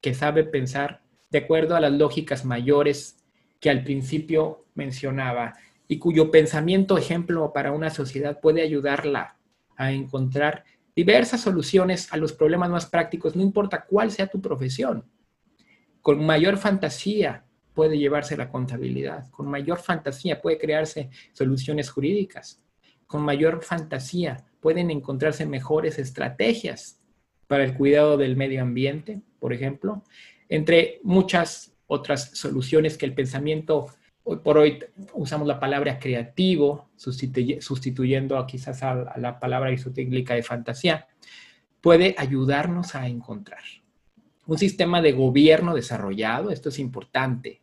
[0.00, 3.22] que sabe pensar de acuerdo a las lógicas mayores
[3.60, 5.52] que al principio mencionaba
[5.86, 9.36] y cuyo pensamiento ejemplo para una sociedad puede ayudarla
[9.76, 10.64] a encontrar
[10.96, 15.04] diversas soluciones a los problemas más prácticos, no importa cuál sea tu profesión.
[16.00, 17.44] Con mayor fantasía
[17.74, 22.62] puede llevarse la contabilidad, con mayor fantasía puede crearse soluciones jurídicas,
[23.06, 26.98] con mayor fantasía pueden encontrarse mejores estrategias
[27.48, 30.02] para el cuidado del medio ambiente, por ejemplo,
[30.48, 33.88] entre muchas otras soluciones que el pensamiento,
[34.22, 34.78] hoy por hoy
[35.12, 41.08] usamos la palabra creativo, sustituyendo quizás a, la palabra aristotélica de fantasía,
[41.82, 43.64] puede ayudarnos a encontrar.
[44.46, 47.60] Un sistema de gobierno desarrollado, esto es importante,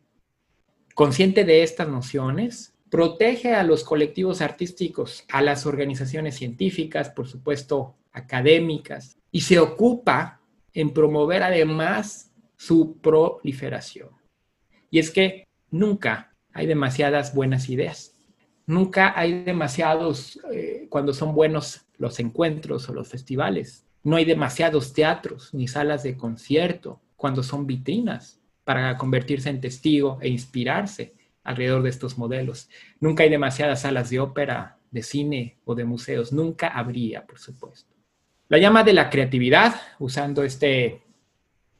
[0.93, 7.95] consciente de estas nociones, protege a los colectivos artísticos, a las organizaciones científicas, por supuesto,
[8.11, 10.41] académicas, y se ocupa
[10.73, 14.09] en promover además su proliferación.
[14.89, 18.13] Y es que nunca hay demasiadas buenas ideas.
[18.65, 23.85] Nunca hay demasiados, eh, cuando son buenos los encuentros o los festivales.
[24.03, 30.17] No hay demasiados teatros ni salas de concierto cuando son vitrinas para convertirse en testigo
[30.21, 32.69] e inspirarse alrededor de estos modelos.
[32.99, 36.31] Nunca hay demasiadas salas de ópera, de cine o de museos.
[36.31, 37.95] Nunca habría, por supuesto.
[38.49, 41.03] La llama de la creatividad, usando este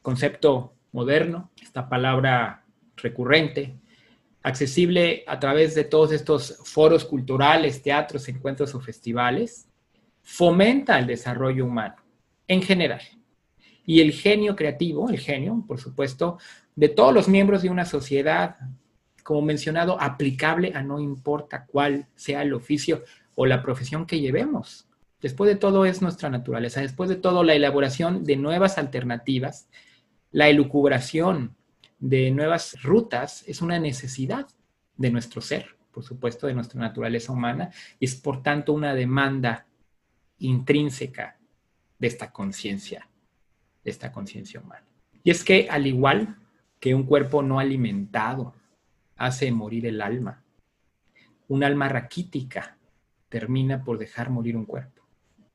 [0.01, 3.75] concepto moderno, esta palabra recurrente,
[4.43, 9.67] accesible a través de todos estos foros culturales, teatros, encuentros o festivales,
[10.21, 11.95] fomenta el desarrollo humano
[12.47, 13.01] en general.
[13.85, 16.37] Y el genio creativo, el genio, por supuesto,
[16.75, 18.57] de todos los miembros de una sociedad,
[19.23, 23.03] como mencionado, aplicable a no importa cuál sea el oficio
[23.35, 24.87] o la profesión que llevemos.
[25.21, 29.69] Después de todo es nuestra naturaleza, después de todo la elaboración de nuevas alternativas,
[30.31, 31.55] la elucubración
[31.99, 34.47] de nuevas rutas es una necesidad
[34.97, 39.67] de nuestro ser, por supuesto, de nuestra naturaleza humana, y es por tanto una demanda
[40.39, 41.37] intrínseca
[41.99, 43.07] de esta conciencia,
[43.83, 44.85] de esta conciencia humana.
[45.23, 46.37] Y es que al igual
[46.79, 48.55] que un cuerpo no alimentado
[49.21, 50.43] hace morir el alma,
[51.47, 52.77] un alma raquítica
[53.29, 55.03] termina por dejar morir un cuerpo.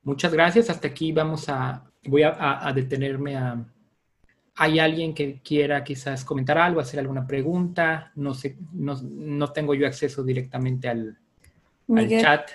[0.05, 0.71] Muchas gracias.
[0.71, 3.65] Hasta aquí vamos a, voy a, detenerme a,
[4.55, 8.13] ¿Hay alguien que quiera quizás comentar algo, hacer alguna pregunta?
[8.15, 11.19] No sé, no, tengo yo acceso directamente al,
[11.95, 12.51] al, chat.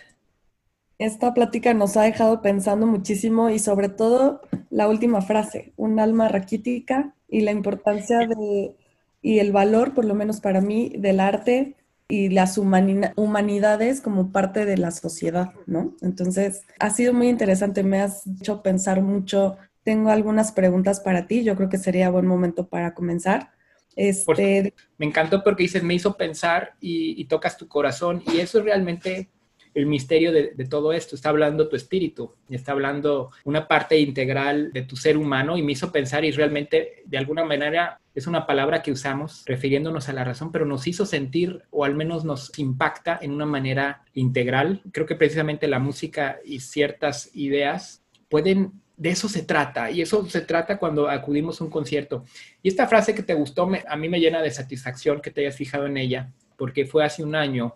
[0.98, 6.28] Esta plática nos ha dejado pensando muchísimo y sobre todo la última frase, un alma
[6.28, 8.76] raquítica y la importancia de,
[9.22, 11.76] y el valor, por lo menos para mí, del arte
[12.08, 15.96] y las humanidades como parte de la sociedad, ¿no?
[16.02, 19.58] Entonces, ha sido muy interesante, me has hecho pensar mucho.
[19.84, 23.52] Tengo algunas preguntas para ti, yo creo que sería buen momento para comenzar.
[23.96, 24.74] Este...
[24.98, 28.66] Me encantó porque dices, me hizo pensar y, y tocas tu corazón y eso es
[28.66, 29.30] realmente
[29.74, 31.16] el misterio de, todo esto.
[31.16, 35.72] Está hablando tu espíritu, está hablando una parte integral de tu ser humano y me
[35.74, 40.24] hizo pensar y realmente de alguna manera es una palabra que usamos refiriéndonos a la
[40.24, 44.82] razón, pero nos hizo sentir o al menos nos impacta en una manera integral.
[44.92, 50.30] Creo que precisamente la música y ciertas ideas pueden de eso se trata y eso
[50.30, 52.24] se trata cuando acudimos a un concierto.
[52.62, 55.56] Y esta frase que te gustó, a mí me llena de satisfacción que te hayas
[55.56, 57.76] fijado en ella, porque fue hace un año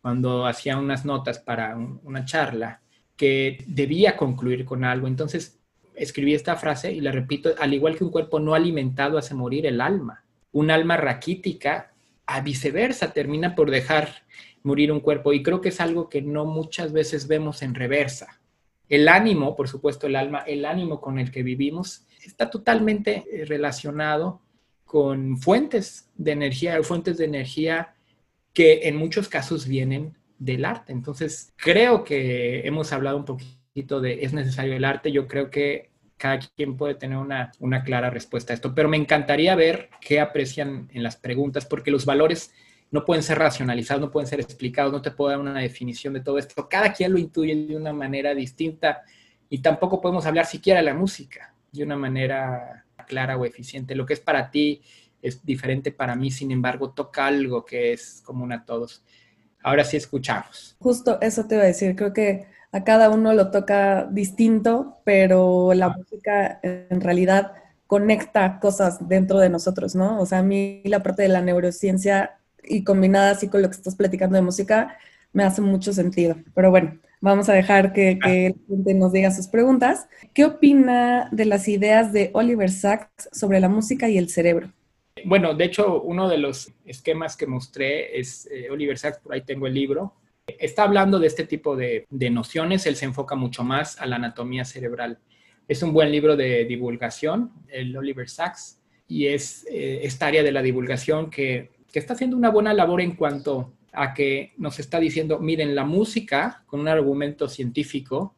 [0.00, 2.80] cuando hacía unas notas para una charla
[3.16, 5.06] que debía concluir con algo.
[5.06, 5.58] Entonces
[5.94, 9.66] escribí esta frase y la repito, al igual que un cuerpo no alimentado hace morir
[9.66, 11.92] el alma, un alma raquítica
[12.26, 14.08] a viceversa termina por dejar
[14.62, 18.40] morir un cuerpo y creo que es algo que no muchas veces vemos en reversa.
[18.88, 23.44] El ánimo, por supuesto, el alma, el ánimo con el que vivimos está totalmente eh,
[23.44, 24.40] relacionado
[24.84, 27.94] con fuentes de energía, fuentes de energía
[28.52, 30.92] que en muchos casos vienen del arte.
[30.92, 35.12] Entonces, creo que hemos hablado un poquito de es necesario el arte.
[35.12, 38.96] Yo creo que cada quien puede tener una, una clara respuesta a esto, pero me
[38.96, 42.52] encantaría ver qué aprecian en las preguntas, porque los valores
[42.90, 46.20] no pueden ser racionalizados, no pueden ser explicados, no te puedo dar una definición de
[46.20, 46.68] todo esto.
[46.68, 49.02] Cada quien lo intuye de una manera distinta
[49.48, 53.94] y tampoco podemos hablar siquiera de la música de una manera clara o eficiente.
[53.94, 54.80] Lo que es para ti
[55.22, 59.04] es diferente para mí, sin embargo, toca algo que es común a todos.
[59.62, 60.76] Ahora sí escuchamos.
[60.78, 65.72] Justo eso te iba a decir, creo que a cada uno lo toca distinto, pero
[65.74, 67.52] la música en realidad
[67.86, 70.20] conecta cosas dentro de nosotros, ¿no?
[70.20, 73.76] O sea, a mí la parte de la neurociencia y combinada así con lo que
[73.76, 74.96] estás platicando de música,
[75.32, 76.36] me hace mucho sentido.
[76.54, 80.06] Pero bueno, vamos a dejar que, que la gente nos diga sus preguntas.
[80.34, 84.70] ¿Qué opina de las ideas de Oliver Sacks sobre la música y el cerebro?
[85.24, 89.42] Bueno, de hecho, uno de los esquemas que mostré es eh, Oliver Sacks, por ahí
[89.42, 90.14] tengo el libro.
[90.46, 94.64] Está hablando de este tipo de, nociones, él se enfoca mucho más a la anatomía
[94.64, 95.18] cerebral.
[95.66, 100.52] Es un buen libro de divulgación, el Oliver Sacks, y es eh, esta área de
[100.52, 105.00] la divulgación que, que está haciendo una buena labor en cuanto a que nos está
[105.00, 108.34] diciendo, miren, la música con un argumento científico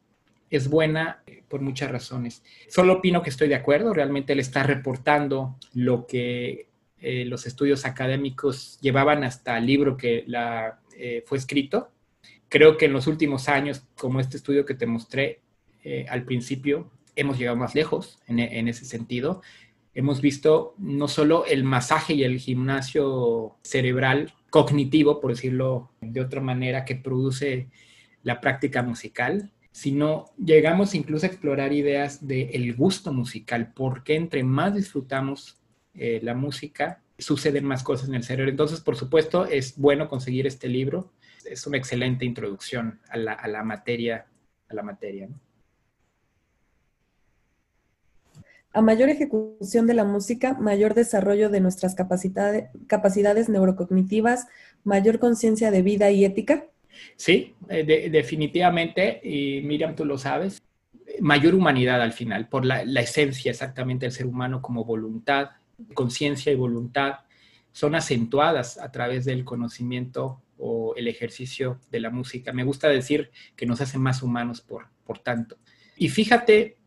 [0.49, 2.43] es buena eh, por muchas razones.
[2.67, 6.67] Solo opino que estoy de acuerdo, realmente él está reportando lo que
[7.01, 11.89] eh, los estudios académicos llevaban hasta el libro que la, eh, fue escrito.
[12.47, 15.41] Creo que en los últimos años, como este estudio que te mostré
[15.83, 19.41] eh, al principio, hemos llegado más lejos en, ese sentido.
[19.95, 26.39] Hemos visto no solo el masaje y el gimnasio cerebral cognitivo, por decirlo de otra
[26.39, 27.69] manera, que produce
[28.21, 34.43] la práctica musical, sino llegamos incluso a explorar ideas del el gusto musical, porque entre
[34.43, 35.60] más disfrutamos
[35.95, 38.49] eh, la música, suceden más cosas en el cerebro.
[38.49, 41.11] Entonces, por supuesto, es bueno conseguir este libro.
[41.45, 44.25] Es una excelente introducción a la, materia.
[44.69, 45.27] A la materia
[48.73, 54.47] A mayor ejecución de la música, mayor desarrollo de nuestras capacidades, capacidades neurocognitivas,
[54.83, 56.65] mayor conciencia de vida y ética.
[57.15, 60.61] Sí, eh, definitivamente, y Miriam, tú lo sabes,
[61.19, 65.51] mayor humanidad al final, por la, esencia exactamente del ser humano como voluntad,
[65.93, 67.19] conciencia y voluntad,
[67.71, 72.53] son acentuadas a través del conocimiento o el ejercicio de la música.
[72.53, 75.57] Me gusta decir que nos hacen más humanos por, por tanto.
[75.97, 76.77] Y fíjate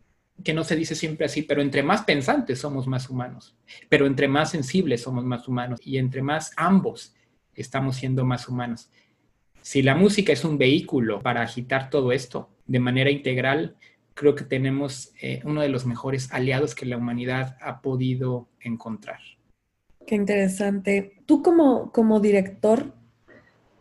[0.42, 3.56] que no se dice siempre así, pero entre más pensantes somos más humanos,
[3.88, 7.14] pero entre más sensibles somos más humanos y entre más ambos
[7.54, 8.90] estamos siendo más humanos.
[9.62, 13.76] Si la música es un vehículo para agitar todo esto de manera integral,
[14.14, 19.18] creo que tenemos eh, uno de los mejores aliados que la humanidad ha podido encontrar.
[20.06, 21.16] Qué interesante.
[21.26, 22.92] Tú como, como director,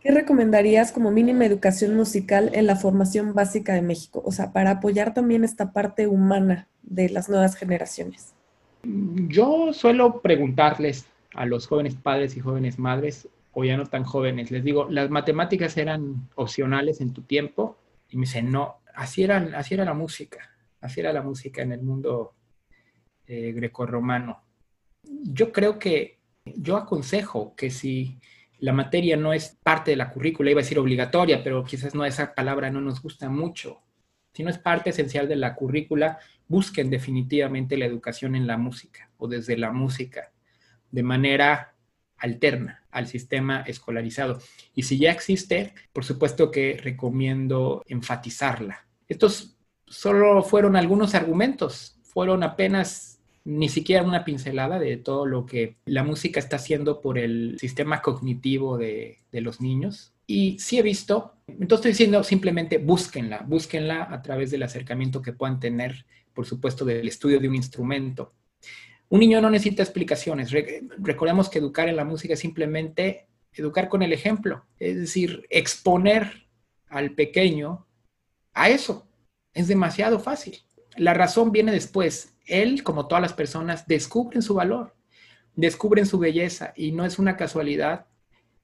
[0.00, 4.22] ¿qué recomendarías como mínima educación musical en la formación básica de México?
[4.24, 8.34] O sea, para apoyar también esta parte humana de las nuevas generaciones.
[8.82, 14.50] Yo suelo preguntarles a los jóvenes padres y jóvenes madres o ya no tan jóvenes.
[14.50, 17.76] Les digo, las matemáticas eran opcionales en tu tiempo
[18.10, 21.72] y me dicen, no, así era, así era la música, así era la música en
[21.72, 22.34] el mundo
[23.26, 24.42] eh, grecorromano.
[25.02, 28.18] Yo creo que, yo aconsejo que si
[28.58, 32.04] la materia no es parte de la currícula, iba a decir obligatoria, pero quizás no
[32.04, 33.82] esa palabra no nos gusta mucho.
[34.32, 36.18] Si no es parte esencial de la currícula,
[36.48, 40.32] busquen definitivamente la educación en la música o desde la música,
[40.90, 41.73] de manera
[42.24, 44.40] alterna al sistema escolarizado.
[44.74, 48.86] Y si ya existe, por supuesto que recomiendo enfatizarla.
[49.08, 49.56] Estos
[49.86, 56.02] solo fueron algunos argumentos, fueron apenas ni siquiera una pincelada de todo lo que la
[56.02, 60.14] música está haciendo por el sistema cognitivo de, los niños.
[60.26, 65.34] Y sí he visto, entonces estoy diciendo simplemente búsquenla, búsquenla a través del acercamiento que
[65.34, 68.32] puedan tener, por supuesto, del estudio de un instrumento
[69.08, 70.50] un niño no necesita explicaciones.
[70.98, 76.48] recordemos que educar en la música es simplemente educar con el ejemplo, es decir, exponer
[76.88, 77.86] al pequeño
[78.52, 79.06] a eso.
[79.52, 80.58] Es demasiado fácil.
[80.96, 82.34] La razón viene después.
[82.46, 84.94] Él, como todas las personas, descubren su valor,
[85.54, 88.06] descubren su belleza y no es una casualidad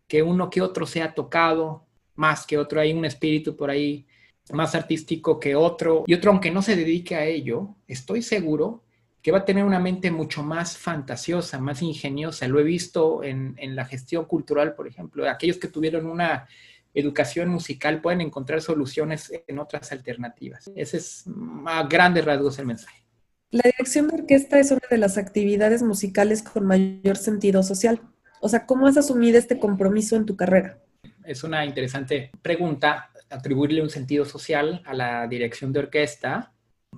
[0.07, 2.80] que uno que otro sea tocado más que otro.
[2.80, 4.07] Hay un espíritu por ahí
[4.53, 8.82] más artístico que otro y otro, aunque no se dedique a ello, estoy seguro
[9.23, 12.49] que va a tener una mente mucho más fantasiosa, más ingeniosa.
[12.49, 15.29] Lo he visto en, la gestión cultural, por ejemplo.
[15.29, 16.49] Aquellos que tuvieron una
[16.95, 20.71] educación musical pueden encontrar soluciones en otras alternativas.
[20.75, 21.25] Ese es
[21.66, 23.05] a grandes rasgos el mensaje.
[23.51, 28.01] La dirección de orquesta es una de las actividades musicales con mayor sentido social.
[28.41, 30.79] O sea, ¿cómo has asumido este compromiso en tu carrera?
[31.25, 36.53] Es una interesante pregunta, atribuirle un sentido social a la dirección de orquesta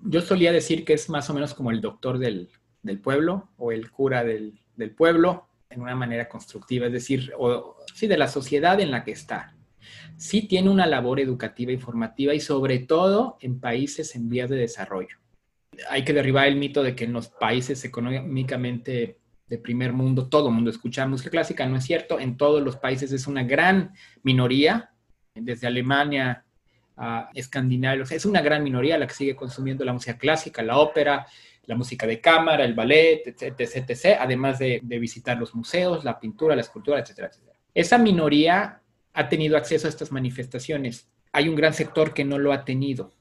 [0.04, 2.48] yo solía decir que es más o menos como el doctor del,
[3.02, 4.60] pueblo o el cura del,
[4.96, 9.12] pueblo en una manera constructiva, es decir, o, sí, de la sociedad en la que
[9.12, 9.54] está.
[10.16, 14.56] Sí tiene una labor educativa y formativa y sobre todo en países en vías de
[14.56, 15.16] desarrollo.
[15.88, 20.48] Hay que derribar el mito de que en los países económicamente de primer mundo todo
[20.48, 23.92] el mundo escucha música clásica, no es cierto, en todos los países es una gran
[24.22, 24.92] minoría,
[25.34, 26.44] desde Alemania
[27.34, 28.12] escandinavios.
[28.12, 31.26] Es una gran minoría la que sigue consumiendo la música clásica, la ópera,
[31.66, 36.54] la música de cámara, el ballet, etc., etc., además de, visitar los museos, la pintura,
[36.54, 37.58] la escultura, etcétera, etcétera.
[37.74, 38.80] Esa minoría
[39.14, 41.08] ha tenido acceso a estas manifestaciones.
[41.32, 43.12] Hay un gran sector que no lo ha tenido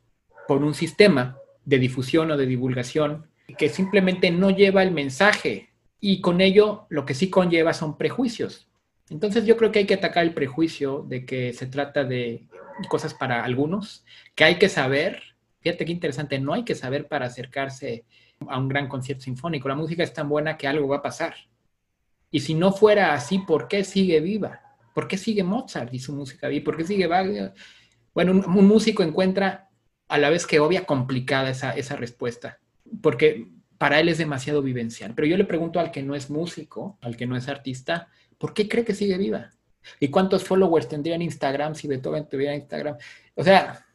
[0.47, 5.69] por un sistema de difusión o de divulgación que simplemente no lleva el mensaje
[5.99, 8.67] y con ello lo que sí conlleva son prejuicios.
[9.09, 12.47] Entonces yo creo que hay que atacar el prejuicio de que se trata de
[12.88, 14.06] cosas para algunos,
[14.36, 15.22] que hay que saber,
[15.60, 18.06] fíjate qué interesante, no hay que saber para acercarse
[18.48, 19.68] a un gran concierto sinfónico.
[19.68, 21.36] La música es tan buena que algo va a pasar.
[22.32, 24.62] Y si no fuera así, ¿por qué sigue viva?
[24.94, 26.64] ¿Por qué sigue Mozart y su música viva?
[26.64, 27.54] ¿Por qué sigue Wagner?
[28.14, 29.70] Bueno, un, músico encuentra
[30.08, 32.60] a la vez que obvia complicada esa, esa respuesta,
[33.02, 35.14] porque para él es demasiado vivencial.
[35.16, 38.54] Pero yo le pregunto al que no es músico, al que no es artista, ¿por
[38.54, 39.52] qué cree que sigue viva?
[40.00, 42.98] ¿Y cuántos followers tendría en Instagram si Beethoven tuviera Instagram?
[43.36, 43.86] O sea,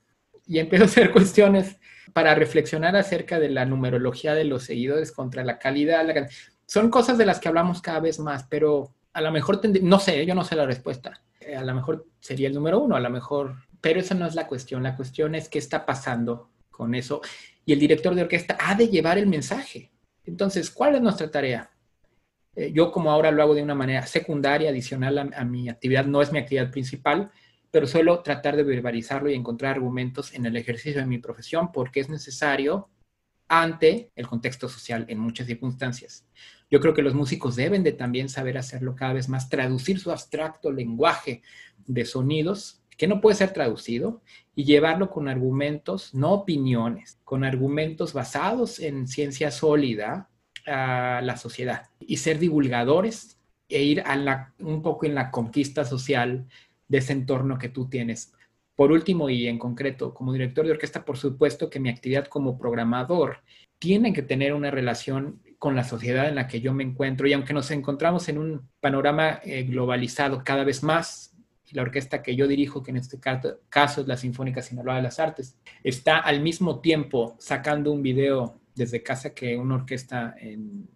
[0.46, 1.76] y empiezo a hacer cuestiones
[2.12, 6.06] para reflexionar acerca de la numerología de los seguidores contra la calidad.
[6.66, 10.24] Son cosas de las que hablamos cada vez más, pero a lo mejor, no sé,
[10.24, 11.20] yo no sé la respuesta.
[11.56, 14.46] A lo mejor sería el número uno, a lo mejor, pero esa no es la
[14.46, 14.82] cuestión.
[14.82, 17.20] La cuestión es qué está pasando con eso.
[17.64, 19.90] Y el director de orquesta ha de llevar el mensaje.
[20.24, 21.70] Entonces, ¿cuál es nuestra tarea?
[22.56, 26.22] Eh, yo como ahora lo hago de una manera secundaria, adicional a, mi actividad, no
[26.22, 27.30] es mi actividad principal,
[27.70, 32.00] pero suelo tratar de verbalizarlo y encontrar argumentos en el ejercicio de mi profesión porque
[32.00, 32.88] es necesario
[33.48, 36.26] ante el contexto social en muchas circunstancias.
[36.70, 40.10] Yo creo que los músicos deben de también saber hacerlo cada vez más, traducir su
[40.10, 41.42] abstracto lenguaje
[41.86, 44.22] de sonidos que no puede ser traducido
[44.54, 50.30] y llevarlo con argumentos, no opiniones, con argumentos basados en ciencia sólida
[50.66, 53.38] a la sociedad y ser divulgadores
[53.68, 56.46] e ir a un poco en la conquista social
[56.88, 58.32] de ese entorno que tú tienes.
[58.74, 62.58] Por último y en concreto, como director de orquesta, por supuesto que mi actividad como
[62.58, 63.38] programador
[63.78, 67.32] tiene que tener una relación con la sociedad en la que yo me encuentro y
[67.32, 71.34] aunque nos encontramos en un panorama eh, globalizado cada vez más,
[71.72, 75.18] la orquesta que yo dirijo, que en este caso es la Sinfónica Sinaloa de las
[75.18, 80.88] Artes, está al mismo tiempo sacando un video desde casa que una orquesta en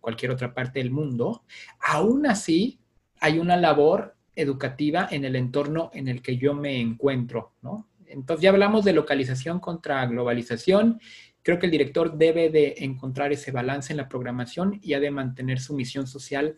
[0.00, 1.44] cualquier otra parte del mundo,
[1.80, 2.80] aún así
[3.20, 7.88] hay una labor educativa en el entorno en el que yo me encuentro, ¿no?
[8.06, 11.00] Entonces ya hablamos de localización contra globalización.
[11.42, 15.12] Creo que el director debe de encontrar ese balance en la programación y ha de
[15.12, 16.56] mantener su misión social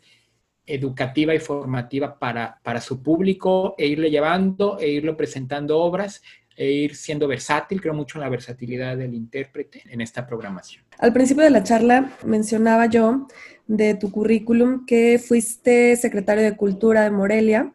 [0.65, 6.23] educativa y formativa para, para su público e irle llevando e irlo presentando obras
[6.57, 7.81] e ir siendo versátil.
[7.81, 10.85] Creo mucho en la versatilidad del intérprete en esta programación.
[10.99, 13.27] Al principio de la charla mencionaba yo
[13.67, 17.73] de tu currículum que fuiste secretario de Cultura de Morelia.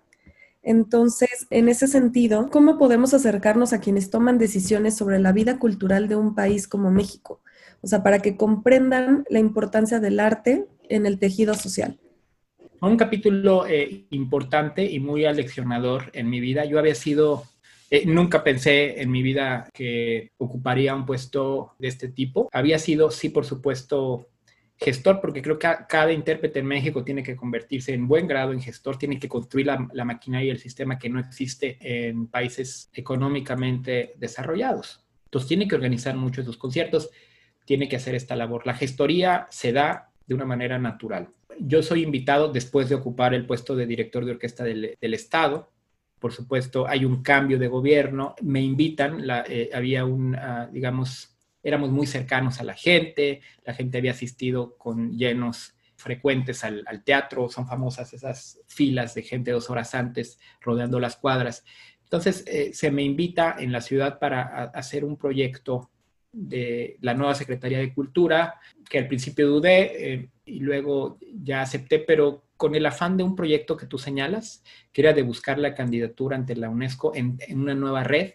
[0.63, 6.07] Entonces, en ese sentido, ¿cómo podemos acercarnos a quienes toman decisiones sobre la vida cultural
[6.07, 7.41] de un país como México?
[7.81, 11.97] O sea, para que comprendan la importancia del arte en el tejido social.
[12.81, 16.65] Un capítulo eh, importante y muy aleccionador en mi vida.
[16.65, 17.43] Yo había sido
[17.89, 22.49] eh, nunca pensé en mi vida que ocuparía un puesto de este tipo.
[22.51, 24.27] Había sido, sí, por supuesto,
[24.77, 28.61] gestor, porque creo que cada intérprete en México tiene que convertirse en buen grado en
[28.61, 32.89] gestor, tiene que construir la, la maquinaria y el sistema que no existe en países
[32.93, 35.05] económicamente desarrollados.
[35.25, 37.09] Entonces tiene que organizar muchos de sus conciertos,
[37.65, 38.65] tiene que hacer esta labor.
[38.65, 41.29] La gestoría se da de una manera natural.
[41.59, 45.71] Yo soy invitado después de ocupar el puesto de director de orquesta del, del Estado
[46.19, 51.91] por supuesto, hay un cambio de gobierno, me invitan, eh, había un, ah, digamos, éramos
[51.91, 57.67] muy cercanos a la gente, la gente había asistido con llenos frecuentes al, teatro, son
[57.67, 61.65] famosas esas filas de gente dos horas antes rodeando las cuadras.
[62.03, 65.91] Entonces, eh, se me invita en la ciudad para hacer un proyecto
[66.31, 68.59] de la nueva Secretaría de Cultura,
[68.89, 73.35] que al principio dudé eh, y luego ya acepté, pero con el afán de un
[73.35, 77.75] proyecto que tú señalas, que era de buscar la candidatura ante la UNESCO en, una
[77.75, 78.33] nueva red,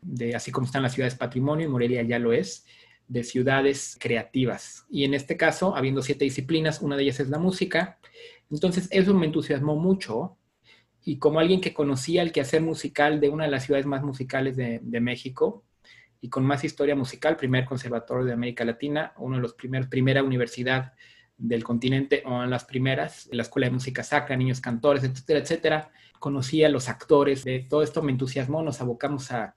[0.00, 2.66] de, así como están las ciudades patrimonio, y Morelia ya lo es,
[3.06, 4.86] de ciudades creativas.
[4.88, 7.98] Y en este caso, habiendo siete disciplinas, una de ellas es la música.
[8.50, 10.38] Entonces, eso me entusiasmó mucho.
[11.04, 14.56] Y como alguien que conocía el quehacer musical de una de las ciudades más musicales
[14.56, 15.64] de, México,
[16.22, 20.22] y con más historia musical, primer conservatorio de América Latina, uno de los primeros, primera
[20.22, 20.92] universidad
[21.42, 25.40] del continente o en las primeras, en la Escuela de Música Sacra, niños cantores, etcétera,
[25.40, 25.90] etcétera.
[26.20, 29.56] Conocí a los actores, de todo esto me entusiasmó, nos abocamos a,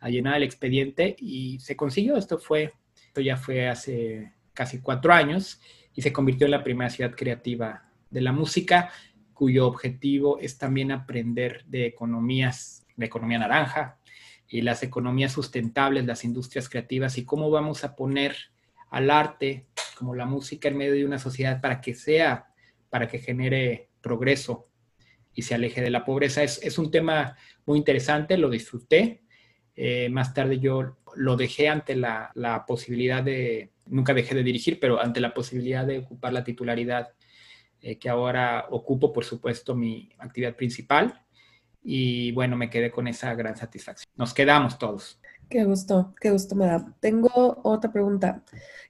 [0.00, 2.16] a llenar el expediente y se consiguió.
[2.16, 2.72] Esto fue,
[3.06, 5.60] esto ya fue hace casi cuatro años
[5.94, 8.90] y se convirtió en la primera ciudad creativa de la música,
[9.32, 13.98] cuyo objetivo es también aprender de economías, de economía naranja
[14.48, 18.36] y las economías sustentables, las industrias creativas y cómo vamos a poner
[18.90, 19.66] al arte
[19.96, 22.48] como la música en medio de una sociedad para que sea,
[22.88, 24.68] para que genere progreso
[25.34, 26.42] y se aleje de la pobreza.
[26.42, 27.36] Es, un tema
[27.66, 29.22] muy interesante, lo disfruté.
[29.76, 35.00] Eh, más tarde yo lo dejé ante la, posibilidad de, nunca dejé de dirigir, pero
[35.00, 37.10] ante la posibilidad de ocupar la titularidad
[37.80, 41.22] eh, que ahora ocupo, por supuesto, mi actividad principal.
[41.82, 44.10] Y bueno, me quedé con esa gran satisfacción.
[44.16, 45.19] Nos quedamos todos.
[45.50, 46.94] Qué gusto, qué gusto me da.
[47.00, 48.44] Tengo otra pregunta.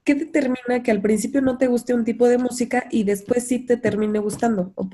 [0.04, 3.60] ¿Qué determina que al principio no te guste un tipo de música y después sí
[3.60, 4.72] te termine gustando?
[4.74, 4.90] ¿O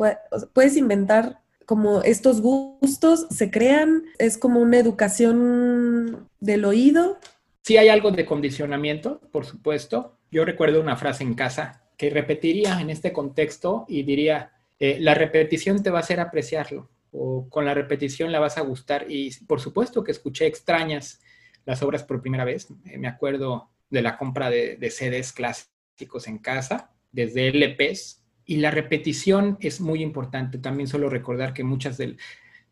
[0.52, 4.04] puedes inventar como estos gustos, se crean?
[4.18, 7.18] ¿Es como una educación del oído?
[7.62, 10.18] Sí hay algo de condicionamiento, por supuesto.
[10.30, 15.14] Yo recuerdo una frase en casa que repetiría en este contexto y diría, eh, la
[15.14, 19.06] repetición te va a hacer apreciarlo o con la repetición la vas a gustar.
[19.08, 21.20] Y por supuesto que escuché extrañas
[21.66, 22.68] las obras por primera vez.
[22.86, 28.70] Eh, me acuerdo de la compra de, CDs clásicos en casa, desde LPs, y la
[28.70, 30.58] repetición es muy importante.
[30.58, 32.16] También suelo recordar que muchas del...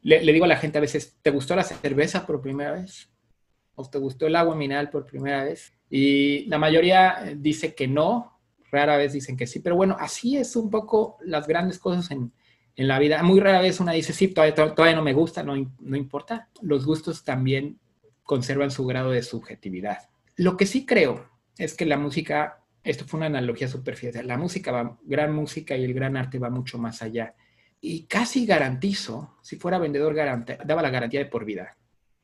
[0.01, 3.11] Le, digo a la gente a veces, ¿te gustó la cerveza por primera vez?
[3.75, 5.73] ¿O te gustó el agua mineral por primera vez?
[5.91, 8.39] Y la mayoría dice que no,
[8.71, 12.33] rara vez dicen que sí, pero bueno, así es un poco las grandes cosas en,
[12.77, 13.23] en la vida.
[13.23, 16.51] Muy rara vez una dice, sí, todavía, todavía no me gusta, no, no importa.
[16.61, 17.81] Los gustos también
[18.25, 20.09] conservan su grado de subjetividad.
[20.37, 24.73] Lo que sí creo es que la música, esto fue una analogía superficial, la música
[24.73, 27.35] va, gran música y el gran arte va mucho más allá.
[27.81, 30.15] Y casi garantizo, si fuera vendedor,
[30.65, 31.77] daba la garantía de por vida,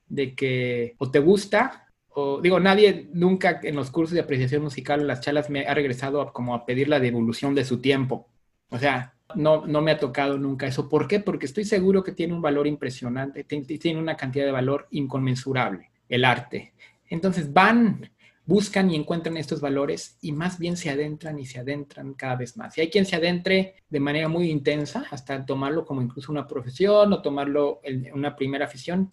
[0.09, 5.01] de que o te gusta, o digo, nadie nunca en los cursos de apreciación musical
[5.01, 8.29] o las charlas me ha regresado como a pedir la devolución de su tiempo.
[8.71, 10.89] O sea, no, no me ha tocado nunca eso.
[10.89, 11.21] ¿Por qué?
[11.21, 16.27] Porque estoy seguro que tiene un valor impresionante, tiene una cantidad de valor inconmensurable, el
[16.27, 16.75] arte.
[17.09, 18.11] Entonces van,
[18.45, 22.57] buscan y encuentran estos valores y más bien se adentran y se adentran cada vez
[22.57, 22.77] más.
[22.77, 27.13] Y hay quien se adentre de manera muy intensa hasta tomarlo como incluso una profesión
[27.13, 29.11] o tomarlo en una primera afición,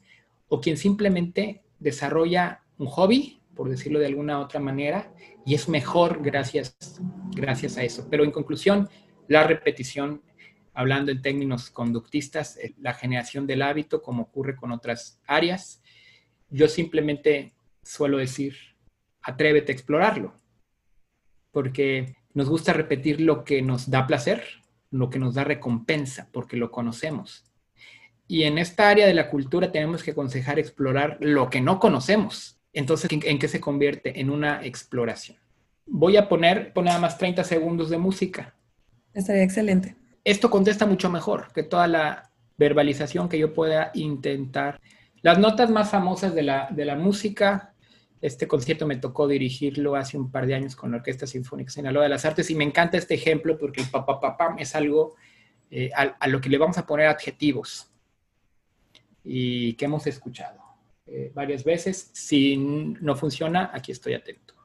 [0.50, 5.14] o quien simplemente desarrolla un hobby, por decirlo de alguna otra manera,
[5.46, 6.78] y es mejor gracias,
[7.36, 8.08] gracias a eso.
[8.10, 8.90] Pero en conclusión,
[9.28, 10.22] la repetición,
[10.74, 15.82] hablando en términos conductistas, eh, la generación del hábito, como ocurre con otras áreas.
[16.50, 18.56] Yo simplemente suelo decir,
[19.22, 20.34] atrévete a explorarlo,
[21.52, 24.44] porque nos gusta repetir lo que nos da placer,
[24.92, 27.44] lo que nos da recompensa, porque lo conocemos.
[28.28, 32.60] Y en esta área de la cultura tenemos que aconsejar explorar lo que no conocemos.
[32.74, 34.20] Entonces, ¿en, qué se convierte?
[34.20, 35.38] En una exploración.
[35.86, 38.54] Voy a poner, poner nada más 30 segundos de música
[39.18, 39.96] Estaría excelente.
[40.24, 44.80] Esto contesta mucho mejor que toda la verbalización que yo pueda intentar.
[45.22, 47.74] Las notas más famosas de la, de la música,
[48.22, 52.04] este concierto me tocó dirigirlo hace un par de años con la Orquesta Sinfónica Sinaloa
[52.04, 55.16] de las Artes y me encanta este ejemplo porque el papapapam es algo
[55.70, 57.92] eh, a, lo que le vamos a poner adjetivos
[59.24, 60.60] y que hemos escuchado
[61.06, 62.10] eh, varias veces.
[62.14, 64.56] Si no funciona, aquí estoy atento.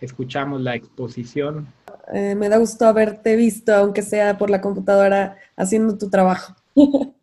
[0.00, 1.66] Escuchamos la exposición.
[2.12, 6.54] Eh, me da gusto haberte visto, aunque sea por la computadora, haciendo tu trabajo.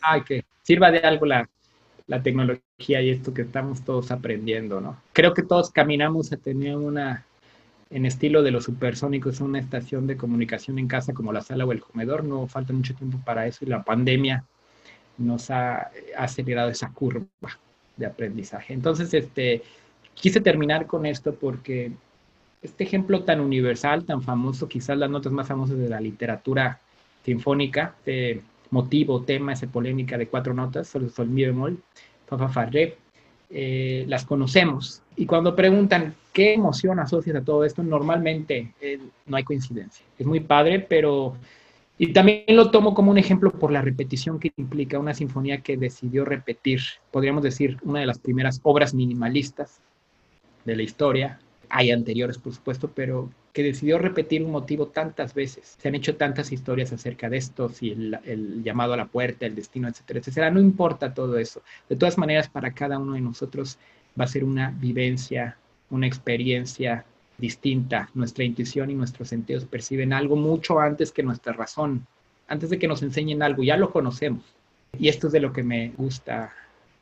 [0.00, 1.48] Ay, que sirva de algo la,
[2.06, 5.00] la tecnología y esto que estamos todos aprendiendo, ¿no?
[5.12, 7.24] Creo que todos caminamos a tener una,
[7.90, 11.72] en estilo de los supersónicos, una estación de comunicación en casa como la sala o
[11.72, 12.24] el comedor.
[12.24, 14.44] No falta mucho tiempo para eso y la pandemia
[15.18, 17.26] nos ha acelerado esa curva
[17.96, 18.72] de aprendizaje.
[18.72, 19.62] Entonces, este,
[20.20, 21.92] quise terminar con esto porque
[22.62, 26.80] este ejemplo tan universal, tan famoso, quizás las notas más famosas de la literatura
[27.24, 31.78] sinfónica, de motivo, tema, esa polémica de cuatro notas, sol, sol, mi bemol,
[32.26, 32.96] fa, fa, fa, re,
[33.50, 35.02] eh, las conocemos.
[35.16, 40.04] Y cuando preguntan qué emoción asocias a todo esto, normalmente eh, no hay coincidencia.
[40.18, 41.36] Es muy padre, pero...
[42.00, 45.76] Y también lo tomo como un ejemplo por la repetición que implica una sinfonía que
[45.76, 49.80] decidió repetir, podríamos decir, una de las primeras obras minimalistas
[50.68, 55.76] de la historia, hay anteriores, por supuesto, pero que decidió repetir un motivo tantas veces.
[55.80, 59.54] Se han hecho tantas historias acerca de esto, si el, llamado a la puerta, el
[59.54, 60.50] destino, etcétera, etcétera.
[60.50, 61.62] No importa todo eso.
[61.88, 63.78] De todas maneras, para cada uno de nosotros
[64.18, 65.56] va a ser una vivencia,
[65.90, 67.04] una experiencia
[67.36, 68.10] distinta.
[68.14, 72.06] Nuestra intuición y nuestros sentidos perciben algo mucho antes que nuestra razón.
[72.46, 74.44] Antes de que nos enseñen algo, ya lo conocemos.
[74.98, 76.52] Y esto es de lo que me gusta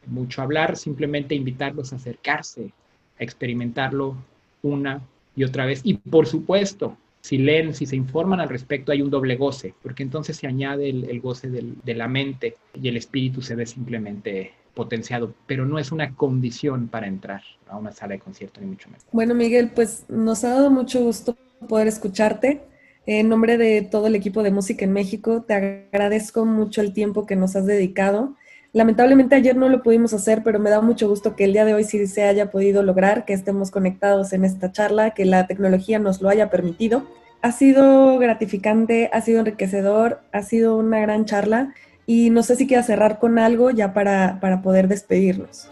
[0.07, 2.73] mucho hablar, simplemente invitarlos a acercarse,
[3.19, 4.17] a experimentarlo
[4.63, 5.03] una
[5.35, 5.81] y otra vez.
[5.85, 10.03] Y por supuesto, si leen, si se informan al respecto, hay un doble goce, porque
[10.03, 15.35] entonces se añade el, goce de la mente y el espíritu se ve simplemente potenciado,
[15.47, 19.05] pero no es una condición para entrar a una sala de concierto, ni mucho menos.
[19.11, 21.35] Bueno, Miguel, pues nos ha dado mucho gusto
[21.67, 22.61] poder escucharte.
[23.07, 27.25] En nombre de todo el equipo de Música en México, te agradezco mucho el tiempo
[27.25, 28.35] que nos has dedicado.
[28.77, 31.73] Lamentablemente ayer no lo pudimos hacer, pero me da mucho gusto que el día de
[31.73, 35.99] hoy sí se haya podido lograr, que estemos conectados en esta charla, que la tecnología
[35.99, 37.07] nos lo haya permitido.
[37.41, 41.73] Ha sido gratificante, ha sido enriquecedor, ha sido una gran charla
[42.05, 45.71] y no sé si quieras cerrar con algo ya para, para poder despedirnos.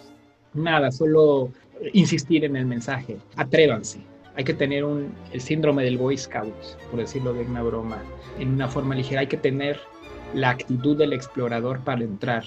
[0.55, 1.51] Nada, solo
[1.93, 3.99] insistir en el mensaje, atrévanse.
[4.35, 6.55] Hay que tener un, el síndrome del Boy Scout,
[6.91, 7.99] por decirlo de una broma,
[8.39, 9.21] en una forma ligera.
[9.21, 9.79] Hay que tener
[10.33, 12.45] la actitud del explorador para entrar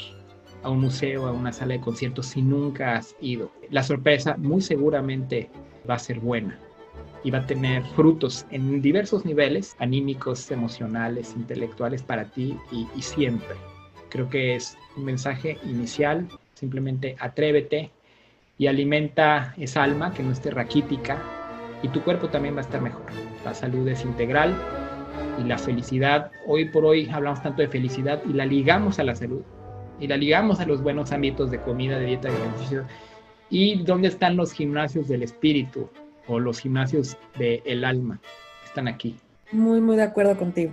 [0.63, 3.51] a un museo, a una sala de conciertos si nunca has ido.
[3.69, 5.49] La sorpresa muy seguramente
[5.89, 6.59] va a ser buena
[7.23, 13.01] y va a tener frutos en diversos niveles, anímicos, emocionales, intelectuales para ti y, y
[13.01, 13.55] siempre.
[14.09, 17.91] Creo que es un mensaje inicial, simplemente atrévete
[18.57, 21.21] y alimenta esa alma que no esté raquítica
[21.83, 23.05] y tu cuerpo también va a estar mejor.
[23.45, 24.55] La salud es integral
[25.39, 29.15] y la felicidad, hoy por hoy hablamos tanto de felicidad y la ligamos a la
[29.15, 29.43] salud
[29.99, 32.85] y la ligamos a los buenos ámbitos de comida, de dieta, de ejercicio.
[33.49, 35.89] ¿Y dónde están los gimnasios del espíritu
[36.27, 38.19] o los gimnasios del alma?
[38.65, 39.15] Están aquí.
[39.51, 40.71] Muy, muy de acuerdo contigo.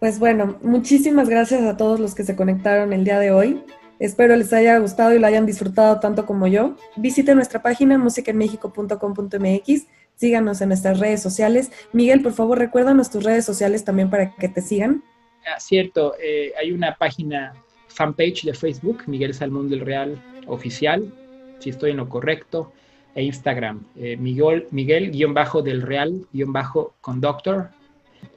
[0.00, 3.62] Pues bueno, muchísimas gracias a todos los que se conectaron el día de hoy.
[3.98, 6.76] Espero les haya gustado y lo hayan disfrutado tanto como yo.
[6.96, 11.70] Visite nuestra página musicaenmexico.com.mx, síganos en nuestras redes sociales.
[11.92, 15.02] Miguel, por favor, recuérdanos tus redes sociales también para que te sigan.
[15.46, 17.54] Ah, cierto, eh, hay una página
[17.96, 21.12] fanpage de Facebook, Miguel Salmón del Real Oficial,
[21.58, 22.72] si estoy en lo correcto,
[23.14, 27.70] e Instagram, eh, Miguel, Miguel guion bajo del Real, guion bajo conductor,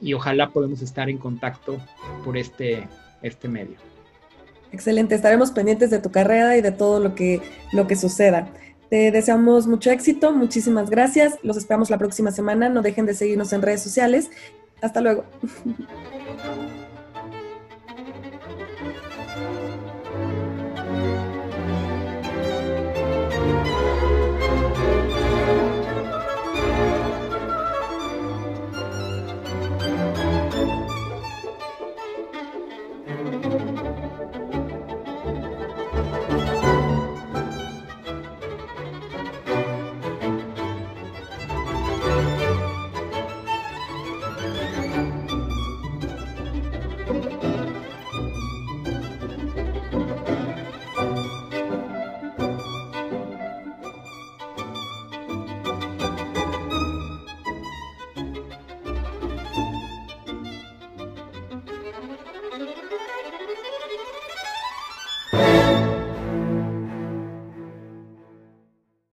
[0.00, 1.78] y ojalá podamos estar en contacto
[2.24, 2.88] por este,
[3.20, 3.76] este medio.
[4.72, 7.42] Excelente, estaremos pendientes de tu carrera y de todo lo que,
[7.72, 8.48] lo que suceda.
[8.88, 13.52] Te deseamos mucho éxito, muchísimas gracias, los esperamos la próxima semana, no dejen de seguirnos
[13.52, 14.30] en redes sociales.
[14.80, 15.24] Hasta luego.